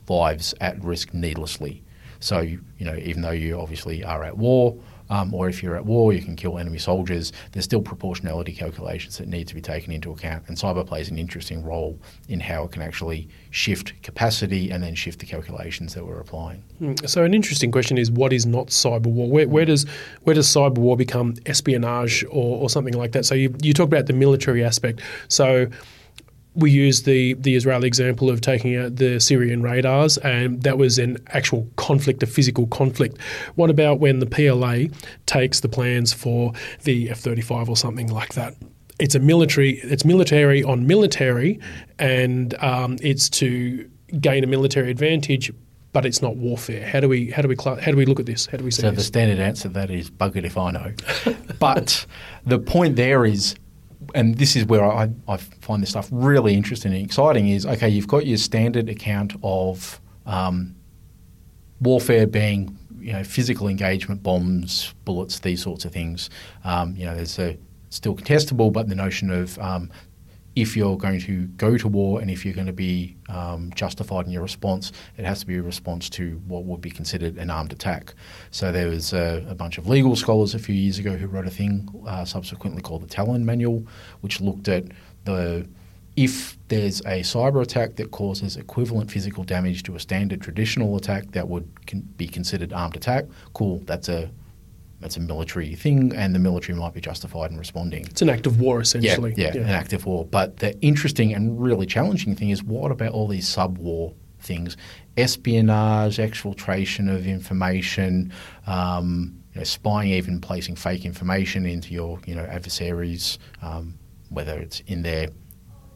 lives 0.08 0.54
at 0.62 0.84
risk 0.84 1.14
needlessly. 1.14 1.84
So, 2.20 2.40
you 2.40 2.62
know, 2.80 2.96
even 2.96 3.22
though 3.22 3.32
you 3.32 3.60
obviously 3.60 4.04
are 4.04 4.24
at 4.24 4.38
war, 4.38 4.78
um, 5.10 5.34
or 5.34 5.48
if 5.48 5.62
you're 5.62 5.76
at 5.76 5.86
war, 5.86 6.14
you 6.14 6.22
can 6.22 6.36
kill 6.36 6.58
enemy 6.58 6.80
soldiers. 6.80 7.32
There's 7.52 7.66
still 7.66 7.82
proportionality 7.82 8.54
calculations 8.54 9.18
that 9.18 9.28
need 9.28 9.48
to 9.48 9.56
be 9.56 9.62
taken 9.62 9.94
into 9.94 10.12
account, 10.12 10.46
and 10.48 10.58
cyber 10.58 10.86
plays 10.86 11.10
an 11.10 11.20
interesting 11.20 11.64
role 11.64 12.00
in 12.28 12.40
how 12.40 12.64
it 12.64 12.72
can 12.72 12.82
actually 12.82 13.28
shift 13.52 14.02
capacity 14.02 14.72
and 14.72 14.82
then 14.82 14.96
shift 14.96 15.20
the 15.20 15.26
calculations 15.26 15.94
that 15.94 16.06
we're 16.06 16.20
applying. 16.20 16.64
Hmm, 16.80 16.94
so, 17.06 17.24
an 17.24 17.34
interesting 17.34 17.72
question 17.72 17.98
is, 17.98 18.10
what 18.10 18.34
is 18.34 18.46
not 18.46 18.68
cyber 18.68 19.08
war? 19.08 19.30
Where, 19.30 19.48
where 19.48 19.66
does 19.66 19.86
where 20.24 20.34
does 20.34 20.48
cyber 20.48 20.80
war 20.80 20.98
become 20.98 21.36
espionage 21.46 22.24
or, 22.26 22.62
or 22.64 22.70
something 22.70 22.96
like 22.96 23.12
that? 23.12 23.26
So, 23.26 23.36
you 23.36 23.56
you 23.62 23.74
talk 23.74 23.86
about 23.86 24.08
the 24.08 24.14
military 24.14 24.64
aspect. 24.64 25.02
So 25.28 25.68
we 26.56 26.72
used 26.72 27.06
the 27.06 27.34
the 27.36 27.56
Israeli 27.56 27.88
example 27.88 28.30
of 28.30 28.42
taking 28.42 28.76
out 28.76 28.96
the 28.96 29.20
Syrian 29.20 29.62
radars, 29.62 30.18
and 30.20 30.64
that 30.64 30.78
was 30.78 30.98
an 30.98 31.18
actual 31.28 31.70
conflict, 31.76 32.24
a 32.24 32.28
physical 32.28 32.68
conflict. 32.68 33.20
What 33.56 33.70
about 33.70 34.00
when 34.00 34.20
the 34.20 34.26
PLA 34.26 34.96
takes 35.26 35.60
the 35.60 35.70
plans 35.70 36.14
for 36.14 36.54
the 36.84 37.10
F 37.10 37.20
thirty 37.20 37.42
five 37.42 37.70
or 37.70 37.78
something 37.78 38.08
like 38.08 38.34
that? 38.34 38.56
It's 39.00 39.16
a 39.16 39.20
military. 39.20 39.80
It's 39.80 40.06
military 40.06 40.64
on 40.64 40.88
military, 40.88 41.60
and 42.00 42.56
um, 42.64 42.98
it's 43.02 43.30
to 43.32 43.90
gain 44.20 44.44
a 44.44 44.48
military 44.48 44.90
advantage. 44.90 45.52
But 45.92 46.06
it's 46.06 46.22
not 46.22 46.36
warfare. 46.36 46.86
How 46.86 47.00
do 47.00 47.08
we 47.08 47.32
how 47.32 47.42
do 47.42 47.48
we 47.48 47.56
how 47.56 47.76
do 47.76 47.96
we 47.96 48.06
look 48.06 48.20
at 48.20 48.26
this? 48.26 48.48
How 48.48 48.58
do 48.58 48.66
we 48.66 48.72
see 48.72 48.82
so 48.82 48.90
this? 48.90 49.00
the 49.00 49.04
standard 49.06 49.40
answer 49.40 49.64
to 49.64 49.70
that 49.76 49.90
is 49.90 50.12
buggered 50.12 50.44
if 50.44 50.58
I 50.58 50.72
know. 50.72 50.94
but 51.60 52.06
the 52.46 52.60
point 52.60 52.98
there 52.98 53.24
is 53.26 53.56
and 54.14 54.38
this 54.38 54.56
is 54.56 54.66
where 54.66 54.84
I, 54.84 55.10
I, 55.28 55.38
find 55.38 55.82
this 55.82 55.90
stuff 55.90 56.08
really 56.12 56.54
interesting 56.54 56.94
and 56.94 57.04
exciting 57.04 57.50
is 57.50 57.66
okay, 57.66 57.90
you've 57.90 58.08
got 58.08 58.26
your 58.26 58.38
standard 58.38 58.90
account 58.90 59.34
of 59.44 60.00
um, 60.26 60.76
warfare 61.82 62.28
being 62.28 62.78
you 63.00 63.14
know 63.14 63.24
physical 63.24 63.68
engagement, 63.68 64.24
bombs, 64.24 64.94
bullets, 65.06 65.40
these 65.40 65.62
sorts 65.62 65.86
of 65.86 65.92
things. 65.92 66.30
Um, 66.64 66.96
you 66.96 67.06
know, 67.06 67.16
there's 67.16 67.38
a 67.40 67.58
still 67.90 68.16
contestable, 68.16 68.72
but 68.72 68.90
the 68.90 68.96
notion 68.96 69.30
of 69.30 69.58
um, 69.60 69.92
if 70.56 70.78
you're 70.78 70.98
going 70.98 71.20
to 71.20 71.48
go 71.58 71.78
to 71.78 71.88
war 71.88 72.22
and 72.22 72.32
if 72.32 72.46
you're 72.46 72.54
going 72.54 72.68
to 72.68 72.74
be 72.74 73.16
um, 73.28 73.72
justified 73.76 74.26
in 74.26 74.32
your 74.32 74.42
response, 74.42 74.92
it 75.18 75.26
has 75.26 75.42
to 75.42 75.46
be 75.46 75.58
a 75.58 75.62
response 75.62 76.10
to 76.10 76.42
what 76.48 76.64
would 76.64 76.82
be 76.82 76.90
considered 76.90 77.38
an 77.38 77.50
armed 77.50 77.74
attack. 77.74 78.14
So 78.52 78.72
there 78.72 78.88
was 78.88 79.14
a, 79.14 79.46
a 79.50 79.56
bunch 79.56 79.78
of 79.78 79.88
legal 79.88 80.16
scholars 80.16 80.56
a 80.56 80.60
few 80.60 80.76
years 80.76 80.98
ago 80.98 81.18
who 81.18 81.28
wrote 81.28 81.46
a 81.46 81.52
thing 81.52 81.90
uh, 82.08 82.24
subsequently 82.24 82.82
called 82.82 83.02
the 83.02 83.14
Tallinn 83.14 83.44
Manual, 83.44 83.86
which 84.22 84.40
looked 84.40 84.68
at 84.68 84.86
the 85.26 85.68
if 86.16 86.58
there's 86.70 87.02
a 87.02 87.20
cyber 87.20 87.62
attack 87.62 87.98
that 87.98 88.12
causes 88.12 88.56
equivalent 88.56 89.12
physical 89.12 89.44
damage 89.44 89.84
to 89.84 89.96
a 89.96 90.00
standard 90.00 90.40
traditional 90.40 90.96
attack 90.96 91.30
that 91.32 91.50
would 91.50 91.70
con- 91.88 92.08
be 92.16 92.26
considered 92.26 92.72
armed 92.72 92.96
attack, 92.96 93.26
cool, 93.54 93.82
that's 93.86 94.08
a 94.08 94.32
it's 95.06 95.18
a 95.18 95.22
military 95.22 95.76
thing, 95.76 96.14
and 96.14 96.36
the 96.36 96.40
military 96.40 96.78
might 96.78 96.94
be 96.94 97.02
justified 97.02 97.52
in 97.52 97.58
responding. 97.58 98.06
It's 98.06 98.22
an 98.22 98.30
act 98.30 98.46
of 98.46 98.60
war, 98.60 98.82
essentially. 98.82 99.34
Yeah, 99.38 99.48
yeah, 99.48 99.56
yeah. 99.56 99.62
an 99.62 99.70
act 99.70 99.94
of 99.94 100.06
war. 100.06 100.26
But 100.26 100.58
the 100.58 100.80
interesting 100.82 101.34
and 101.34 101.62
really 101.62 101.86
challenging 101.86 102.36
thing 102.36 102.50
is 102.50 102.64
what 102.64 102.92
about 102.92 103.12
all 103.14 103.28
these 103.28 103.48
sub-war 103.48 104.14
things? 104.40 104.78
Espionage, 105.18 106.18
exfiltration 106.18 107.14
of 107.14 107.28
information, 107.28 108.34
um, 108.68 109.42
you 109.54 109.60
know, 109.60 109.64
spying, 109.64 110.12
even 110.12 110.42
placing 110.42 110.76
fake 110.76 111.06
information 111.06 111.66
into 111.66 111.94
your 111.94 112.20
you 112.26 112.36
know 112.36 112.44
adversaries, 112.44 113.40
um, 113.62 113.98
whether 114.30 114.58
it's 114.58 114.82
in 114.88 115.04
their 115.04 115.30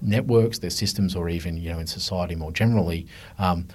networks, 0.01 0.59
their 0.59 0.69
systems, 0.69 1.15
or 1.15 1.29
even 1.29 1.57
you 1.57 1.71
know 1.71 1.79
in 1.79 1.87
society 1.87 2.35
more 2.35 2.51
generally. 2.51 3.07
Um, 3.37 3.67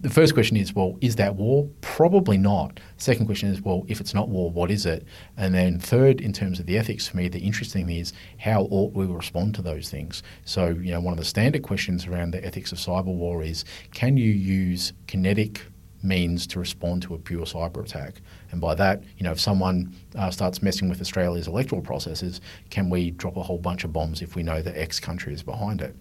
the 0.00 0.08
first 0.08 0.32
question 0.32 0.56
is, 0.56 0.74
well, 0.74 0.96
is 1.02 1.16
that 1.16 1.36
war? 1.36 1.68
Probably 1.82 2.38
not. 2.38 2.80
Second 2.96 3.26
question 3.26 3.50
is, 3.50 3.60
well, 3.60 3.84
if 3.86 4.00
it's 4.00 4.14
not 4.14 4.30
war, 4.30 4.50
what 4.50 4.70
is 4.70 4.86
it? 4.86 5.04
And 5.36 5.54
then 5.54 5.78
third, 5.78 6.22
in 6.22 6.32
terms 6.32 6.58
of 6.58 6.64
the 6.64 6.78
ethics, 6.78 7.06
for 7.06 7.18
me, 7.18 7.28
the 7.28 7.38
interesting 7.38 7.86
thing 7.86 7.96
is 7.96 8.14
how 8.38 8.62
ought 8.70 8.94
we 8.94 9.04
respond 9.04 9.54
to 9.56 9.62
those 9.62 9.90
things? 9.90 10.22
So, 10.46 10.68
you 10.68 10.90
know, 10.90 11.00
one 11.00 11.12
of 11.12 11.18
the 11.18 11.24
standard 11.24 11.62
questions 11.62 12.06
around 12.06 12.30
the 12.30 12.44
ethics 12.44 12.72
of 12.72 12.78
cyber 12.78 13.14
war 13.14 13.42
is, 13.42 13.64
can 13.92 14.16
you 14.16 14.30
use 14.30 14.94
kinetic 15.06 15.60
means 16.02 16.46
to 16.46 16.58
respond 16.58 17.02
to 17.02 17.14
a 17.14 17.18
pure 17.18 17.44
cyber 17.44 17.84
attack? 17.84 18.22
And 18.52 18.60
by 18.60 18.74
that, 18.76 19.02
you 19.18 19.24
know, 19.24 19.32
if 19.32 19.40
someone 19.40 19.94
uh, 20.16 20.30
starts 20.30 20.62
messing 20.62 20.88
with 20.88 21.02
Australia's 21.02 21.46
electoral 21.46 21.82
processes, 21.82 22.40
can 22.70 22.88
we 22.88 23.10
drop 23.10 23.36
a 23.36 23.42
whole 23.42 23.58
bunch 23.58 23.84
of 23.84 23.92
bombs 23.92 24.22
if 24.22 24.34
we 24.34 24.42
know 24.42 24.62
that 24.62 24.78
X 24.78 24.98
country 24.98 25.34
is 25.34 25.42
behind 25.42 25.82
it? 25.82 25.94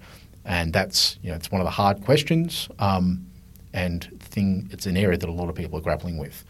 And 0.45 0.71
that's, 0.71 1.19
you 1.21 1.31
know, 1.31 1.35
it's 1.35 1.51
one 1.51 1.59
of 1.59 1.65
the 1.65 1.71
hard 1.71 2.01
questions. 2.01 2.69
Um, 2.79 3.28
and 3.73 4.09
thing 4.19 4.69
it's 4.71 4.85
an 4.85 4.97
area 4.97 5.17
that 5.17 5.29
a 5.29 5.31
lot 5.31 5.49
of 5.49 5.55
people 5.55 5.77
are 5.77 5.81
grappling 5.81 6.17
with. 6.17 6.43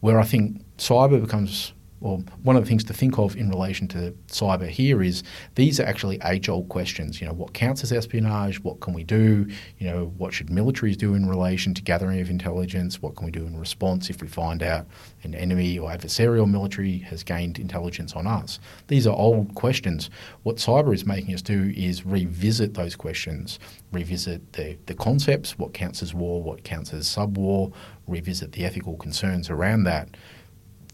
Where 0.00 0.20
I 0.20 0.24
think 0.24 0.62
cyber 0.76 1.20
becomes 1.20 1.72
well, 2.04 2.22
one 2.42 2.54
of 2.54 2.62
the 2.62 2.68
things 2.68 2.84
to 2.84 2.92
think 2.92 3.18
of 3.18 3.34
in 3.34 3.48
relation 3.48 3.88
to 3.88 4.14
cyber 4.28 4.68
here 4.68 5.02
is 5.02 5.22
these 5.54 5.80
are 5.80 5.84
actually 5.84 6.20
age-old 6.22 6.68
questions. 6.68 7.18
You 7.18 7.26
know, 7.26 7.32
what 7.32 7.54
counts 7.54 7.82
as 7.82 7.92
espionage? 7.92 8.60
What 8.60 8.80
can 8.80 8.92
we 8.92 9.04
do? 9.04 9.46
You 9.78 9.86
know, 9.86 10.12
what 10.18 10.34
should 10.34 10.48
militaries 10.48 10.98
do 10.98 11.14
in 11.14 11.26
relation 11.26 11.72
to 11.72 11.80
gathering 11.80 12.20
of 12.20 12.28
intelligence? 12.28 13.00
What 13.00 13.16
can 13.16 13.24
we 13.24 13.30
do 13.30 13.46
in 13.46 13.58
response 13.58 14.10
if 14.10 14.20
we 14.20 14.28
find 14.28 14.62
out 14.62 14.86
an 15.22 15.34
enemy 15.34 15.78
or 15.78 15.88
adversarial 15.88 16.46
military 16.46 16.98
has 16.98 17.22
gained 17.22 17.58
intelligence 17.58 18.12
on 18.12 18.26
us? 18.26 18.60
These 18.88 19.06
are 19.06 19.16
old 19.16 19.54
questions. 19.54 20.10
What 20.42 20.56
cyber 20.56 20.92
is 20.92 21.06
making 21.06 21.34
us 21.34 21.40
do 21.40 21.72
is 21.74 22.04
revisit 22.04 22.74
those 22.74 22.96
questions, 22.96 23.58
revisit 23.92 24.52
the, 24.52 24.76
the 24.84 24.94
concepts, 24.94 25.58
what 25.58 25.72
counts 25.72 26.02
as 26.02 26.12
war, 26.12 26.42
what 26.42 26.64
counts 26.64 26.92
as 26.92 27.06
sub-war, 27.06 27.72
revisit 28.06 28.52
the 28.52 28.66
ethical 28.66 28.98
concerns 28.98 29.48
around 29.48 29.84
that 29.84 30.10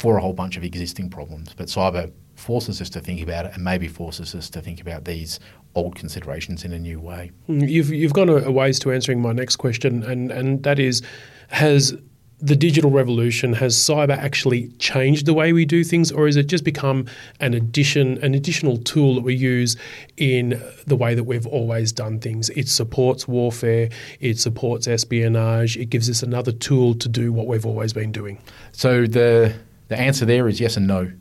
for 0.00 0.16
a 0.16 0.20
whole 0.20 0.32
bunch 0.32 0.56
of 0.56 0.64
existing 0.64 1.10
problems. 1.10 1.52
But 1.54 1.66
cyber 1.66 2.10
forces 2.34 2.80
us 2.80 2.88
to 2.88 3.00
think 3.00 3.20
about 3.20 3.44
it 3.44 3.52
and 3.54 3.62
maybe 3.62 3.86
forces 3.86 4.34
us 4.34 4.48
to 4.48 4.62
think 4.62 4.80
about 4.80 5.04
these 5.04 5.38
old 5.74 5.94
considerations 5.94 6.64
in 6.64 6.72
a 6.72 6.78
new 6.78 6.98
way. 6.98 7.30
Mm, 7.50 7.68
you've, 7.68 7.90
you've 7.90 8.14
gone 8.14 8.30
a, 8.30 8.50
ways 8.50 8.78
to 8.78 8.92
answering 8.92 9.20
my 9.20 9.32
next 9.32 9.56
question, 9.56 10.02
and, 10.04 10.32
and 10.32 10.62
that 10.62 10.78
is 10.78 11.02
has 11.48 11.94
the 12.42 12.56
digital 12.56 12.90
revolution 12.90 13.52
has 13.52 13.76
cyber 13.76 14.16
actually 14.16 14.68
changed 14.78 15.26
the 15.26 15.34
way 15.34 15.52
we 15.52 15.66
do 15.66 15.84
things 15.84 16.10
or 16.10 16.24
has 16.24 16.36
it 16.36 16.46
just 16.46 16.64
become 16.64 17.04
an 17.40 17.52
addition 17.52 18.16
an 18.24 18.34
additional 18.34 18.78
tool 18.78 19.16
that 19.16 19.20
we 19.20 19.34
use 19.34 19.76
in 20.16 20.58
the 20.86 20.96
way 20.96 21.14
that 21.14 21.24
we've 21.24 21.46
always 21.46 21.92
done 21.92 22.18
things 22.18 22.48
it 22.50 22.66
supports 22.66 23.28
warfare 23.28 23.90
it 24.20 24.38
supports 24.38 24.88
espionage 24.88 25.76
it 25.76 25.90
gives 25.90 26.08
us 26.08 26.22
another 26.22 26.52
tool 26.52 26.94
to 26.94 27.10
do 27.10 27.30
what 27.30 27.46
we've 27.46 27.66
always 27.66 27.92
been 27.92 28.10
doing 28.10 28.40
so 28.72 29.06
the 29.06 29.54
the 29.90 29.98
answer 29.98 30.24
there 30.24 30.48
is 30.48 30.60
yes 30.60 30.78
and 30.78 30.86
no. 30.86 31.12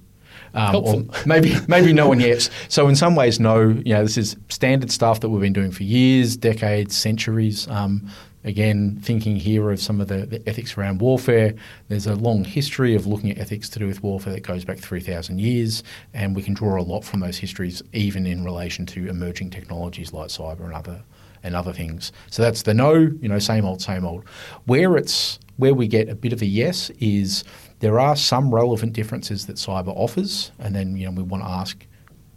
Um, 0.54 0.76
or 0.76 1.04
maybe 1.26 1.56
maybe 1.68 1.92
no 1.92 2.12
and 2.12 2.22
yes. 2.22 2.50
So 2.70 2.88
in 2.88 2.96
some 2.96 3.16
ways, 3.16 3.40
no. 3.40 3.70
You 3.70 3.96
know, 3.96 4.04
this 4.04 4.18
is 4.18 4.38
standard 4.48 4.92
stuff 4.92 5.20
that 5.20 5.30
we've 5.30 5.42
been 5.42 5.54
doing 5.54 5.72
for 5.72 5.84
years, 5.84 6.38
decades, 6.38 6.96
centuries. 6.96 7.68
Um, 7.68 8.10
again, 8.44 9.00
thinking 9.02 9.36
here 9.36 9.70
of 9.70 9.82
some 9.82 10.00
of 10.00 10.08
the, 10.08 10.26
the, 10.26 10.48
ethics 10.48 10.78
around 10.78 11.02
warfare. 11.02 11.54
There's 11.90 12.08
a 12.08 12.16
long 12.16 12.46
history 12.46 12.96
of 12.96 13.06
looking 13.06 13.32
at 13.32 13.38
ethics 13.38 13.68
to 13.70 13.80
do 13.80 13.88
with 13.88 14.02
warfare 14.02 14.34
that 14.34 14.44
goes 14.44 14.64
back 14.64 14.78
3,000 14.78 15.40
years, 15.40 15.84
and 16.14 16.36
we 16.36 16.42
can 16.42 16.54
draw 16.54 16.80
a 16.80 16.84
lot 16.84 17.04
from 17.04 17.20
those 17.20 17.38
histories, 17.38 17.84
even 17.92 18.26
in 18.26 18.46
relation 18.46 18.86
to 18.88 19.10
emerging 19.10 19.50
technologies 19.50 20.14
like 20.14 20.30
cyber 20.30 20.64
and 20.64 20.74
other 20.74 21.04
and 21.42 21.56
other 21.56 21.74
things. 21.74 22.12
So 22.30 22.42
that's 22.44 22.64
the 22.64 22.74
no. 22.74 22.94
You 22.94 23.30
know, 23.30 23.40
same 23.40 23.66
old, 23.66 23.82
same 23.82 24.06
old. 24.06 24.26
Where 24.66 24.96
it's 24.96 25.40
where 25.58 25.74
we 25.74 25.88
get 25.88 26.08
a 26.08 26.16
bit 26.16 26.32
of 26.32 26.42
a 26.42 26.46
yes 26.46 26.90
is 27.00 27.44
there 27.80 28.00
are 28.00 28.16
some 28.16 28.54
relevant 28.54 28.94
differences 28.94 29.46
that 29.48 29.56
cyber 29.56 29.94
offers, 29.96 30.52
and 30.60 30.76
then 30.76 30.98
you 30.98 31.06
know 31.06 31.12
we 31.12 31.24
want 31.24 31.44
to 31.44 31.50
ask 31.50 31.86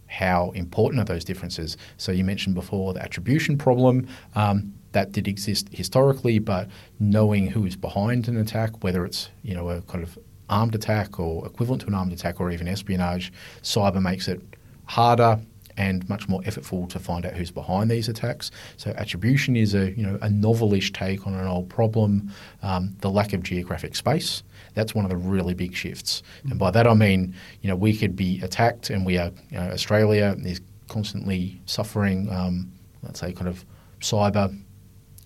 how 0.07 0.51
important 0.51 1.01
are 1.01 1.05
those 1.05 1.25
differences. 1.25 1.77
So 1.97 2.13
you 2.13 2.25
mentioned 2.25 2.55
before 2.55 2.93
the 2.93 3.03
attribution 3.03 3.57
problem. 3.57 4.07
Um, 4.35 4.75
that 4.93 5.13
did 5.13 5.27
exist 5.27 5.69
historically, 5.73 6.39
but 6.39 6.69
knowing 7.01 7.47
who 7.47 7.65
is 7.65 7.77
behind 7.77 8.29
an 8.29 8.37
attack, 8.37 8.85
whether 8.85 9.05
it's 9.07 9.31
you 9.43 9.55
know 9.55 9.71
a 9.71 9.81
kind 9.83 10.05
of 10.05 10.19
armed 10.49 10.75
attack 10.75 11.19
or 11.19 11.47
equivalent 11.47 11.83
to 11.83 11.89
an 11.89 11.95
armed 11.95 12.13
attack 12.13 12.41
or 12.41 12.51
even 12.51 12.69
espionage, 12.69 13.33
cyber 13.63 14.03
makes 14.03 14.29
it 14.29 14.41
harder 14.85 15.41
and 15.77 16.09
much 16.09 16.29
more 16.29 16.41
effortful 16.43 16.89
to 16.89 16.99
find 16.99 17.25
out 17.27 17.35
who's 17.35 17.51
behind 17.51 17.91
these 17.91 18.09
attacks. 18.09 18.51
So 18.77 18.91
attribution 18.97 19.57
is 19.57 19.75
a 19.75 19.93
you 19.93 20.05
know 20.05 20.17
a 20.17 20.29
novelish 20.29 20.93
take 20.93 21.27
on 21.27 21.35
an 21.35 21.47
old 21.47 21.69
problem. 21.69 22.33
Um, 22.63 22.97
the 23.01 23.11
lack 23.11 23.33
of 23.33 23.43
geographic 23.43 23.97
space 23.97 24.43
that's 24.75 24.95
one 24.95 25.05
of 25.05 25.11
the 25.11 25.17
really 25.17 25.55
big 25.55 25.75
shifts, 25.75 26.23
and 26.45 26.59
by 26.59 26.71
that 26.71 26.87
I 26.87 26.95
mean 26.95 27.35
you 27.61 27.69
know 27.69 27.77
we 27.77 27.97
could 27.97 28.17
be 28.17 28.41
attacked, 28.43 28.91
and 28.91 29.05
we 29.05 29.19
are 29.19 29.31
you 29.51 29.59
know, 29.59 29.71
Australia 29.71 30.37
is 30.45 30.61
constantly 30.89 31.61
suffering. 31.67 32.31
Um, 32.31 32.73
let's 33.03 33.21
say 33.21 33.33
kind 33.33 33.49
of 33.49 33.65
cyber 34.01 34.57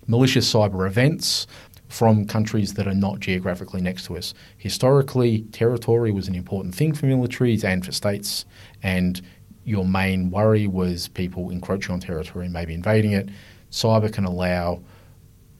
malicious 0.07 0.51
cyber 0.51 0.87
events 0.87 1.47
from 1.89 2.25
countries 2.25 2.73
that 2.73 2.87
are 2.87 2.93
not 2.93 3.19
geographically 3.19 3.81
next 3.81 4.05
to 4.05 4.17
us. 4.17 4.33
Historically, 4.57 5.41
territory 5.51 6.11
was 6.11 6.27
an 6.27 6.35
important 6.35 6.75
thing 6.75 6.93
for 6.93 7.05
militaries 7.05 7.63
and 7.63 7.85
for 7.85 7.91
states, 7.91 8.45
and 8.83 9.21
your 9.67 9.85
main 9.85 10.31
worry 10.31 10.65
was 10.65 11.09
people 11.09 11.49
encroaching 11.49 11.91
on 11.91 11.99
territory 11.99 12.45
and 12.45 12.53
maybe 12.53 12.73
invading 12.73 13.11
it. 13.11 13.27
Cyber 13.69 14.11
can 14.11 14.23
allow 14.23 14.81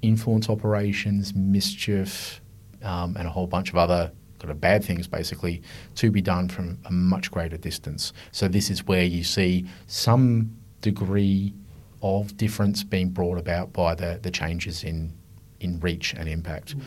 influence 0.01 0.49
operations, 0.49 1.35
mischief, 1.35 2.39
um, 2.83 3.17
and 3.17 3.27
a 3.27 3.29
whole 3.29 3.47
bunch 3.47 3.69
of 3.69 3.75
other 3.75 4.09
kind 4.39 4.49
of 4.49 4.61
bad 4.61 4.81
things 4.81 5.07
basically 5.07 5.61
to 5.95 6.09
be 6.09 6.21
done 6.21 6.47
from 6.47 6.77
a 6.85 6.91
much 6.91 7.29
greater 7.31 7.57
distance. 7.57 8.13
So 8.31 8.47
this 8.47 8.69
is 8.69 8.87
where 8.87 9.03
you 9.03 9.25
see 9.25 9.65
some 9.87 10.55
degree 10.79 11.53
of 12.01 12.37
difference 12.37 12.85
being 12.85 13.09
brought 13.09 13.37
about 13.37 13.73
by 13.73 13.93
the, 13.93 14.19
the 14.21 14.31
changes 14.31 14.85
in 14.85 15.13
in 15.59 15.79
reach 15.81 16.13
and 16.13 16.29
impact. 16.29 16.77
Mm. 16.77 16.81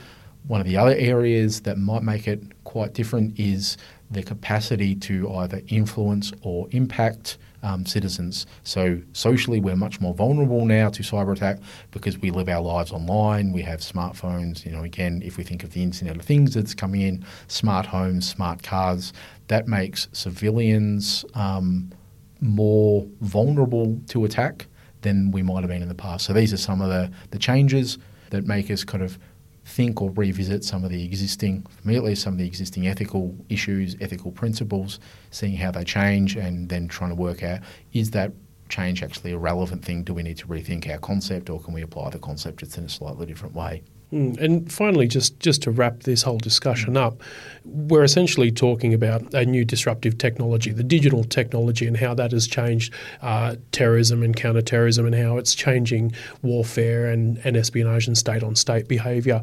One 0.46 0.60
of 0.60 0.66
the 0.66 0.76
other 0.76 0.94
areas 0.96 1.60
that 1.62 1.78
might 1.78 2.02
make 2.02 2.26
it 2.26 2.42
quite 2.64 2.94
different 2.94 3.38
is 3.38 3.76
the 4.10 4.22
capacity 4.22 4.94
to 4.96 5.32
either 5.34 5.62
influence 5.68 6.32
or 6.42 6.66
impact 6.72 7.38
um, 7.62 7.84
citizens. 7.84 8.46
So 8.64 9.00
socially, 9.12 9.60
we're 9.60 9.76
much 9.76 10.00
more 10.00 10.14
vulnerable 10.14 10.64
now 10.64 10.88
to 10.88 11.02
cyber 11.02 11.32
attack 11.32 11.58
because 11.90 12.18
we 12.18 12.30
live 12.30 12.48
our 12.48 12.62
lives 12.62 12.90
online. 12.90 13.52
We 13.52 13.62
have 13.62 13.80
smartphones. 13.80 14.64
You 14.64 14.72
know, 14.72 14.82
again, 14.82 15.22
if 15.24 15.36
we 15.36 15.44
think 15.44 15.62
of 15.62 15.72
the 15.72 15.82
Internet 15.82 16.16
of 16.16 16.22
Things 16.22 16.54
that's 16.54 16.74
coming 16.74 17.02
in, 17.02 17.24
smart 17.48 17.86
homes, 17.86 18.28
smart 18.28 18.62
cars, 18.62 19.12
that 19.48 19.68
makes 19.68 20.08
civilians 20.12 21.24
um, 21.34 21.92
more 22.40 23.06
vulnerable 23.20 24.00
to 24.08 24.24
attack 24.24 24.66
than 25.02 25.30
we 25.30 25.42
might 25.42 25.60
have 25.60 25.68
been 25.68 25.82
in 25.82 25.88
the 25.88 25.94
past. 25.94 26.26
So 26.26 26.32
these 26.32 26.52
are 26.52 26.58
some 26.58 26.80
of 26.80 26.88
the, 26.88 27.10
the 27.30 27.38
changes 27.38 27.98
that 28.30 28.46
make 28.46 28.70
us 28.70 28.84
kind 28.84 29.02
of 29.02 29.18
think 29.64 30.00
or 30.00 30.10
revisit 30.10 30.64
some 30.64 30.84
of 30.84 30.90
the 30.90 31.04
existing, 31.04 31.66
immediately 31.84 32.14
some 32.14 32.34
of 32.34 32.38
the 32.38 32.46
existing 32.46 32.88
ethical 32.88 33.34
issues, 33.48 33.96
ethical 34.00 34.32
principles, 34.32 35.00
seeing 35.30 35.56
how 35.56 35.70
they 35.70 35.84
change, 35.84 36.36
and 36.36 36.68
then 36.68 36.88
trying 36.88 37.10
to 37.10 37.16
work 37.16 37.42
out 37.42 37.60
is 37.92 38.10
that 38.12 38.32
change 38.68 39.02
actually 39.02 39.32
a 39.32 39.38
relevant 39.38 39.84
thing? 39.84 40.04
Do 40.04 40.14
we 40.14 40.22
need 40.22 40.38
to 40.38 40.46
rethink 40.46 40.88
our 40.90 40.98
concept, 40.98 41.50
or 41.50 41.60
can 41.60 41.74
we 41.74 41.82
apply 41.82 42.10
the 42.10 42.18
concept 42.18 42.60
just 42.60 42.78
in 42.78 42.84
a 42.84 42.88
slightly 42.88 43.26
different 43.26 43.54
way? 43.54 43.82
Mm. 44.12 44.40
And 44.40 44.72
finally, 44.72 45.06
just, 45.06 45.38
just 45.38 45.62
to 45.62 45.70
wrap 45.70 46.00
this 46.02 46.22
whole 46.22 46.38
discussion 46.38 46.96
up, 46.96 47.20
we're 47.64 48.02
essentially 48.02 48.50
talking 48.50 48.92
about 48.92 49.32
a 49.34 49.44
new 49.44 49.64
disruptive 49.64 50.18
technology, 50.18 50.72
the 50.72 50.82
digital 50.82 51.22
technology, 51.22 51.86
and 51.86 51.96
how 51.96 52.14
that 52.14 52.32
has 52.32 52.46
changed 52.46 52.92
uh, 53.22 53.56
terrorism 53.72 54.22
and 54.22 54.34
counterterrorism, 54.34 55.06
and 55.06 55.14
how 55.14 55.36
it's 55.36 55.54
changing 55.54 56.12
warfare 56.42 57.06
and, 57.06 57.40
and 57.44 57.56
espionage 57.56 58.06
and 58.06 58.18
state 58.18 58.42
on 58.42 58.56
state 58.56 58.88
behaviour 58.88 59.42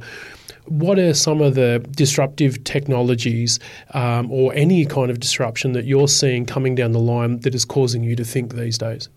what 0.68 1.00
are 1.00 1.14
some 1.14 1.42
of 1.42 1.56
the 1.56 1.86
disruptive 1.92 2.64
technologies 2.64 3.60
um, 3.94 4.32
or 4.32 4.54
any 4.54 4.86
kind 4.86 5.10
of 5.10 5.20
disruption 5.20 5.74
that 5.74 5.86
you're 5.86 6.08
seeing 6.08 6.46
coming 6.46 6.76
down 6.76 6.92
the 6.92 7.00
line 7.00 7.40
that 7.42 7.56
is 7.56 7.66
causing 7.66 8.04
you 8.04 8.16
to 8.16 8.26
think 8.26 8.56
these 8.56 8.78
days? 8.78 9.10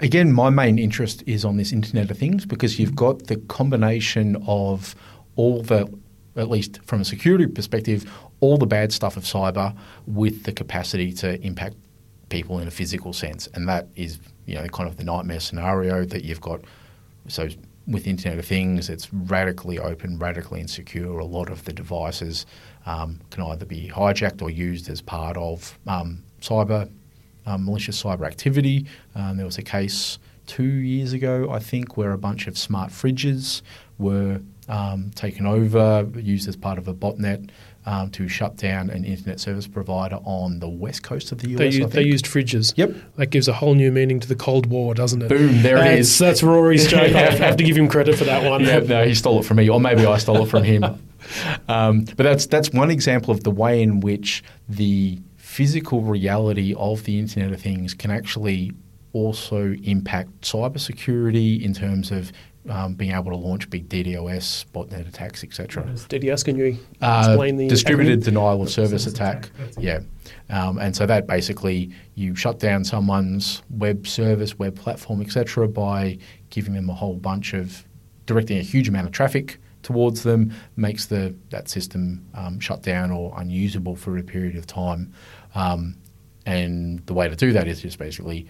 Again, 0.00 0.32
my 0.32 0.50
main 0.50 0.78
interest 0.78 1.22
is 1.26 1.44
on 1.44 1.56
this 1.56 1.72
Internet 1.72 2.10
of 2.10 2.18
Things 2.18 2.44
because 2.44 2.78
you've 2.78 2.96
got 2.96 3.26
the 3.26 3.36
combination 3.36 4.36
of 4.46 4.94
all 5.36 5.62
the, 5.62 5.92
at 6.36 6.50
least 6.50 6.80
from 6.84 7.00
a 7.00 7.04
security 7.04 7.46
perspective, 7.46 8.10
all 8.40 8.56
the 8.56 8.66
bad 8.66 8.92
stuff 8.92 9.16
of 9.16 9.24
cyber 9.24 9.74
with 10.06 10.44
the 10.44 10.52
capacity 10.52 11.12
to 11.12 11.40
impact 11.44 11.76
people 12.28 12.58
in 12.58 12.68
a 12.68 12.70
physical 12.70 13.12
sense. 13.12 13.46
And 13.54 13.68
that 13.68 13.88
is, 13.94 14.18
you 14.46 14.56
know, 14.56 14.66
kind 14.68 14.88
of 14.88 14.96
the 14.96 15.04
nightmare 15.04 15.40
scenario 15.40 16.04
that 16.04 16.24
you've 16.24 16.40
got. 16.40 16.60
So 17.28 17.48
with 17.86 18.06
Internet 18.06 18.38
of 18.38 18.46
Things, 18.46 18.88
it's 18.88 19.12
radically 19.12 19.78
open, 19.78 20.18
radically 20.18 20.60
insecure. 20.60 21.18
A 21.18 21.24
lot 21.24 21.50
of 21.50 21.64
the 21.64 21.72
devices 21.72 22.46
um, 22.84 23.20
can 23.30 23.44
either 23.44 23.64
be 23.64 23.88
hijacked 23.88 24.42
or 24.42 24.50
used 24.50 24.88
as 24.88 25.00
part 25.00 25.36
of 25.36 25.78
um, 25.86 26.22
cyber 26.40 26.90
um, 27.46 27.64
malicious 27.64 28.02
cyber 28.02 28.26
activity. 28.26 28.86
Um, 29.14 29.36
there 29.36 29.46
was 29.46 29.58
a 29.58 29.62
case 29.62 30.18
two 30.46 30.64
years 30.64 31.12
ago, 31.12 31.50
I 31.50 31.58
think, 31.58 31.96
where 31.96 32.12
a 32.12 32.18
bunch 32.18 32.46
of 32.46 32.58
smart 32.58 32.90
fridges 32.90 33.62
were 33.98 34.40
um, 34.68 35.10
taken 35.14 35.46
over, 35.46 36.08
used 36.16 36.48
as 36.48 36.56
part 36.56 36.78
of 36.78 36.88
a 36.88 36.94
botnet 36.94 37.50
um, 37.86 38.10
to 38.10 38.28
shut 38.28 38.56
down 38.56 38.90
an 38.90 39.04
internet 39.04 39.40
service 39.40 39.66
provider 39.66 40.16
on 40.24 40.58
the 40.58 40.68
west 40.68 41.02
coast 41.02 41.32
of 41.32 41.38
the 41.38 41.50
US. 41.50 41.58
They, 41.58 41.70
used, 41.70 41.92
they 41.92 42.02
used 42.02 42.26
fridges. 42.26 42.74
Yep. 42.76 42.94
That 43.16 43.26
gives 43.26 43.48
a 43.48 43.52
whole 43.52 43.74
new 43.74 43.92
meaning 43.92 44.20
to 44.20 44.28
the 44.28 44.34
Cold 44.34 44.66
War, 44.66 44.92
doesn't 44.92 45.22
it? 45.22 45.28
Boom, 45.28 45.62
there 45.62 45.76
that's, 45.76 45.90
it 45.90 45.98
is. 46.00 46.18
That's 46.18 46.42
Rory's 46.42 46.86
joke. 46.88 47.14
I 47.14 47.30
have 47.30 47.56
to 47.56 47.64
give 47.64 47.76
him 47.76 47.88
credit 47.88 48.16
for 48.16 48.24
that 48.24 48.48
one. 48.48 48.62
Yeah, 48.62 48.80
no, 48.80 49.04
he 49.04 49.14
stole 49.14 49.40
it 49.40 49.44
from 49.44 49.58
me, 49.58 49.70
or 49.70 49.80
maybe 49.80 50.04
I 50.04 50.18
stole 50.18 50.42
it 50.42 50.48
from 50.48 50.64
him. 50.64 50.84
Um, 51.66 52.04
but 52.16 52.18
that's 52.18 52.46
that's 52.46 52.70
one 52.70 52.88
example 52.88 53.32
of 53.32 53.42
the 53.42 53.50
way 53.50 53.82
in 53.82 53.98
which 53.98 54.44
the 54.68 55.18
physical 55.34 56.02
reality 56.02 56.72
of 56.78 57.02
the 57.02 57.18
Internet 57.18 57.52
of 57.52 57.60
Things 57.60 57.94
can 57.94 58.12
actually 58.12 58.70
also 59.12 59.74
impact 59.82 60.42
cybersecurity 60.42 61.62
in 61.62 61.74
terms 61.74 62.12
of 62.12 62.30
um, 62.68 62.94
being 62.94 63.12
able 63.12 63.30
to 63.30 63.36
launch 63.36 63.68
big 63.70 63.88
DDoS, 63.88 64.66
botnet 64.74 65.08
attacks, 65.08 65.44
etc. 65.44 65.84
DDoS, 65.84 66.44
can 66.44 66.56
you 66.56 66.78
uh, 67.00 67.24
explain 67.26 67.54
uh, 67.54 67.58
the 67.58 67.68
distributed 67.68 68.22
denial 68.22 68.62
of 68.62 68.70
service, 68.70 69.04
service 69.04 69.06
attack? 69.06 69.50
attack. 69.60 69.82
Yeah, 69.82 70.00
um, 70.50 70.78
and 70.78 70.94
so 70.94 71.06
that 71.06 71.26
basically 71.26 71.90
you 72.14 72.34
shut 72.34 72.58
down 72.58 72.84
someone's 72.84 73.62
web 73.70 74.06
service, 74.06 74.58
web 74.58 74.76
platform, 74.76 75.20
etc. 75.20 75.68
by 75.68 76.18
giving 76.50 76.74
them 76.74 76.88
a 76.90 76.94
whole 76.94 77.16
bunch 77.16 77.54
of 77.54 77.84
directing 78.26 78.58
a 78.58 78.62
huge 78.62 78.88
amount 78.88 79.06
of 79.06 79.12
traffic 79.12 79.58
towards 79.82 80.24
them, 80.24 80.52
makes 80.76 81.06
the 81.06 81.34
that 81.50 81.68
system 81.68 82.26
um, 82.34 82.58
shut 82.58 82.82
down 82.82 83.10
or 83.10 83.32
unusable 83.38 83.94
for 83.94 84.18
a 84.18 84.22
period 84.22 84.56
of 84.56 84.66
time. 84.66 85.12
Um, 85.54 85.96
and 86.44 87.04
the 87.06 87.14
way 87.14 87.28
to 87.28 87.36
do 87.36 87.52
that 87.52 87.66
is 87.66 87.82
just 87.82 87.98
basically 87.98 88.46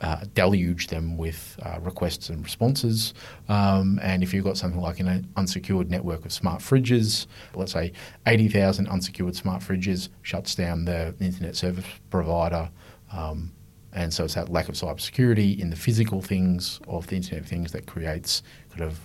uh, 0.00 0.24
deluge 0.34 0.88
them 0.88 1.16
with 1.16 1.58
uh, 1.62 1.78
requests 1.80 2.28
and 2.28 2.42
responses. 2.42 3.14
Um, 3.48 3.98
and 4.02 4.22
if 4.22 4.34
you've 4.34 4.44
got 4.44 4.56
something 4.56 4.80
like 4.80 5.00
an 5.00 5.28
unsecured 5.36 5.90
network 5.90 6.24
of 6.24 6.32
smart 6.32 6.60
fridges, 6.60 7.26
let's 7.54 7.72
say 7.72 7.92
80,000 8.26 8.88
unsecured 8.88 9.36
smart 9.36 9.62
fridges 9.62 10.08
shuts 10.22 10.54
down 10.54 10.84
the 10.84 11.14
internet 11.20 11.56
service 11.56 11.84
provider. 12.10 12.68
Um, 13.12 13.52
and 13.92 14.12
so 14.12 14.24
it's 14.24 14.34
that 14.34 14.48
lack 14.48 14.68
of 14.68 14.74
cybersecurity 14.74 15.58
in 15.58 15.70
the 15.70 15.76
physical 15.76 16.20
things 16.20 16.80
of 16.88 17.06
the 17.06 17.16
Internet 17.16 17.44
of 17.44 17.48
Things 17.48 17.72
that 17.72 17.86
creates 17.86 18.42
kind 18.70 18.82
of 18.82 18.98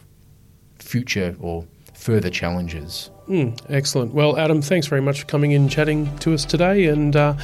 future 0.79 1.35
or 1.39 1.65
further 1.93 2.29
challenges. 2.29 3.11
Mm, 3.29 3.55
excellent. 3.69 4.11
Well, 4.11 4.37
Adam, 4.39 4.59
thanks 4.59 4.87
very 4.87 5.01
much 5.01 5.21
for 5.21 5.27
coming 5.27 5.51
in 5.51 5.61
and 5.61 5.71
chatting 5.71 6.17
to 6.17 6.33
us 6.33 6.45
today. 6.45 6.87
And 6.87 7.15
uh, 7.15 7.35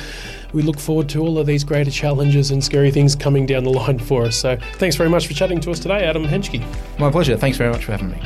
we 0.51 0.63
look 0.63 0.79
forward 0.79 1.09
to 1.09 1.21
all 1.21 1.37
of 1.37 1.45
these 1.45 1.63
greater 1.63 1.91
challenges 1.91 2.49
and 2.49 2.63
scary 2.63 2.89
things 2.89 3.15
coming 3.15 3.45
down 3.45 3.65
the 3.65 3.69
line 3.69 3.99
for 3.99 4.23
us. 4.23 4.35
So 4.35 4.57
thanks 4.77 4.95
very 4.95 5.09
much 5.09 5.27
for 5.27 5.33
chatting 5.33 5.59
to 5.61 5.69
us 5.69 5.79
today, 5.79 6.03
Adam 6.03 6.25
Henschke. 6.25 6.65
My 6.97 7.11
pleasure. 7.11 7.37
Thanks 7.37 7.59
very 7.59 7.71
much 7.71 7.85
for 7.85 7.91
having 7.91 8.09
me. 8.09 8.19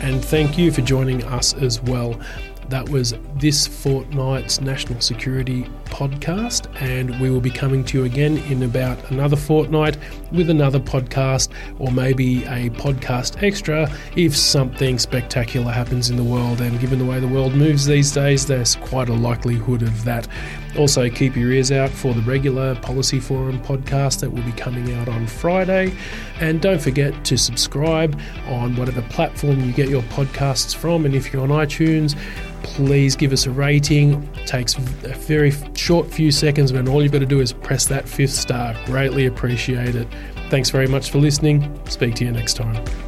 And 0.00 0.24
thank 0.24 0.56
you 0.56 0.70
for 0.70 0.82
joining 0.82 1.24
us 1.24 1.52
as 1.52 1.82
well. 1.82 2.18
That 2.68 2.88
was 2.90 3.14
this 3.36 3.66
fortnight's 3.66 4.60
National 4.60 5.00
Security 5.00 5.64
podcast, 5.86 6.68
and 6.82 7.18
we 7.18 7.30
will 7.30 7.40
be 7.40 7.50
coming 7.50 7.82
to 7.84 7.98
you 7.98 8.04
again 8.04 8.36
in 8.50 8.62
about 8.62 9.10
another 9.10 9.36
fortnight 9.36 9.96
with 10.32 10.50
another 10.50 10.78
podcast 10.78 11.48
or 11.78 11.90
maybe 11.90 12.44
a 12.44 12.68
podcast 12.70 13.42
extra 13.42 13.90
if 14.16 14.36
something 14.36 14.98
spectacular 14.98 15.72
happens 15.72 16.10
in 16.10 16.16
the 16.16 16.24
world. 16.24 16.60
And 16.60 16.78
given 16.78 16.98
the 16.98 17.06
way 17.06 17.20
the 17.20 17.28
world 17.28 17.54
moves 17.54 17.86
these 17.86 18.12
days, 18.12 18.46
there's 18.46 18.76
quite 18.76 19.08
a 19.08 19.14
likelihood 19.14 19.82
of 19.82 20.04
that. 20.04 20.28
Also, 20.78 21.10
keep 21.10 21.34
your 21.34 21.50
ears 21.50 21.72
out 21.72 21.90
for 21.90 22.14
the 22.14 22.20
regular 22.22 22.76
Policy 22.76 23.18
Forum 23.18 23.60
podcast 23.64 24.20
that 24.20 24.30
will 24.30 24.44
be 24.44 24.52
coming 24.52 24.94
out 24.94 25.08
on 25.08 25.26
Friday. 25.26 25.92
And 26.40 26.62
don't 26.62 26.80
forget 26.80 27.24
to 27.24 27.36
subscribe 27.36 28.18
on 28.46 28.76
whatever 28.76 29.02
platform 29.02 29.64
you 29.64 29.72
get 29.72 29.88
your 29.88 30.02
podcasts 30.02 30.76
from. 30.76 31.04
And 31.04 31.16
if 31.16 31.32
you're 31.32 31.42
on 31.42 31.48
iTunes, 31.48 32.16
please 32.62 33.16
give 33.16 33.32
us 33.32 33.46
a 33.46 33.50
rating. 33.50 34.22
It 34.36 34.46
takes 34.46 34.76
a 34.76 34.80
very 34.80 35.52
short 35.74 36.06
few 36.06 36.30
seconds, 36.30 36.70
and 36.70 36.88
all 36.88 37.02
you've 37.02 37.12
got 37.12 37.18
to 37.18 37.26
do 37.26 37.40
is 37.40 37.52
press 37.52 37.86
that 37.86 38.08
fifth 38.08 38.34
star. 38.34 38.76
Greatly 38.86 39.26
appreciate 39.26 39.96
it. 39.96 40.06
Thanks 40.48 40.70
very 40.70 40.86
much 40.86 41.10
for 41.10 41.18
listening. 41.18 41.76
Speak 41.88 42.14
to 42.16 42.24
you 42.24 42.30
next 42.30 42.54
time. 42.54 43.07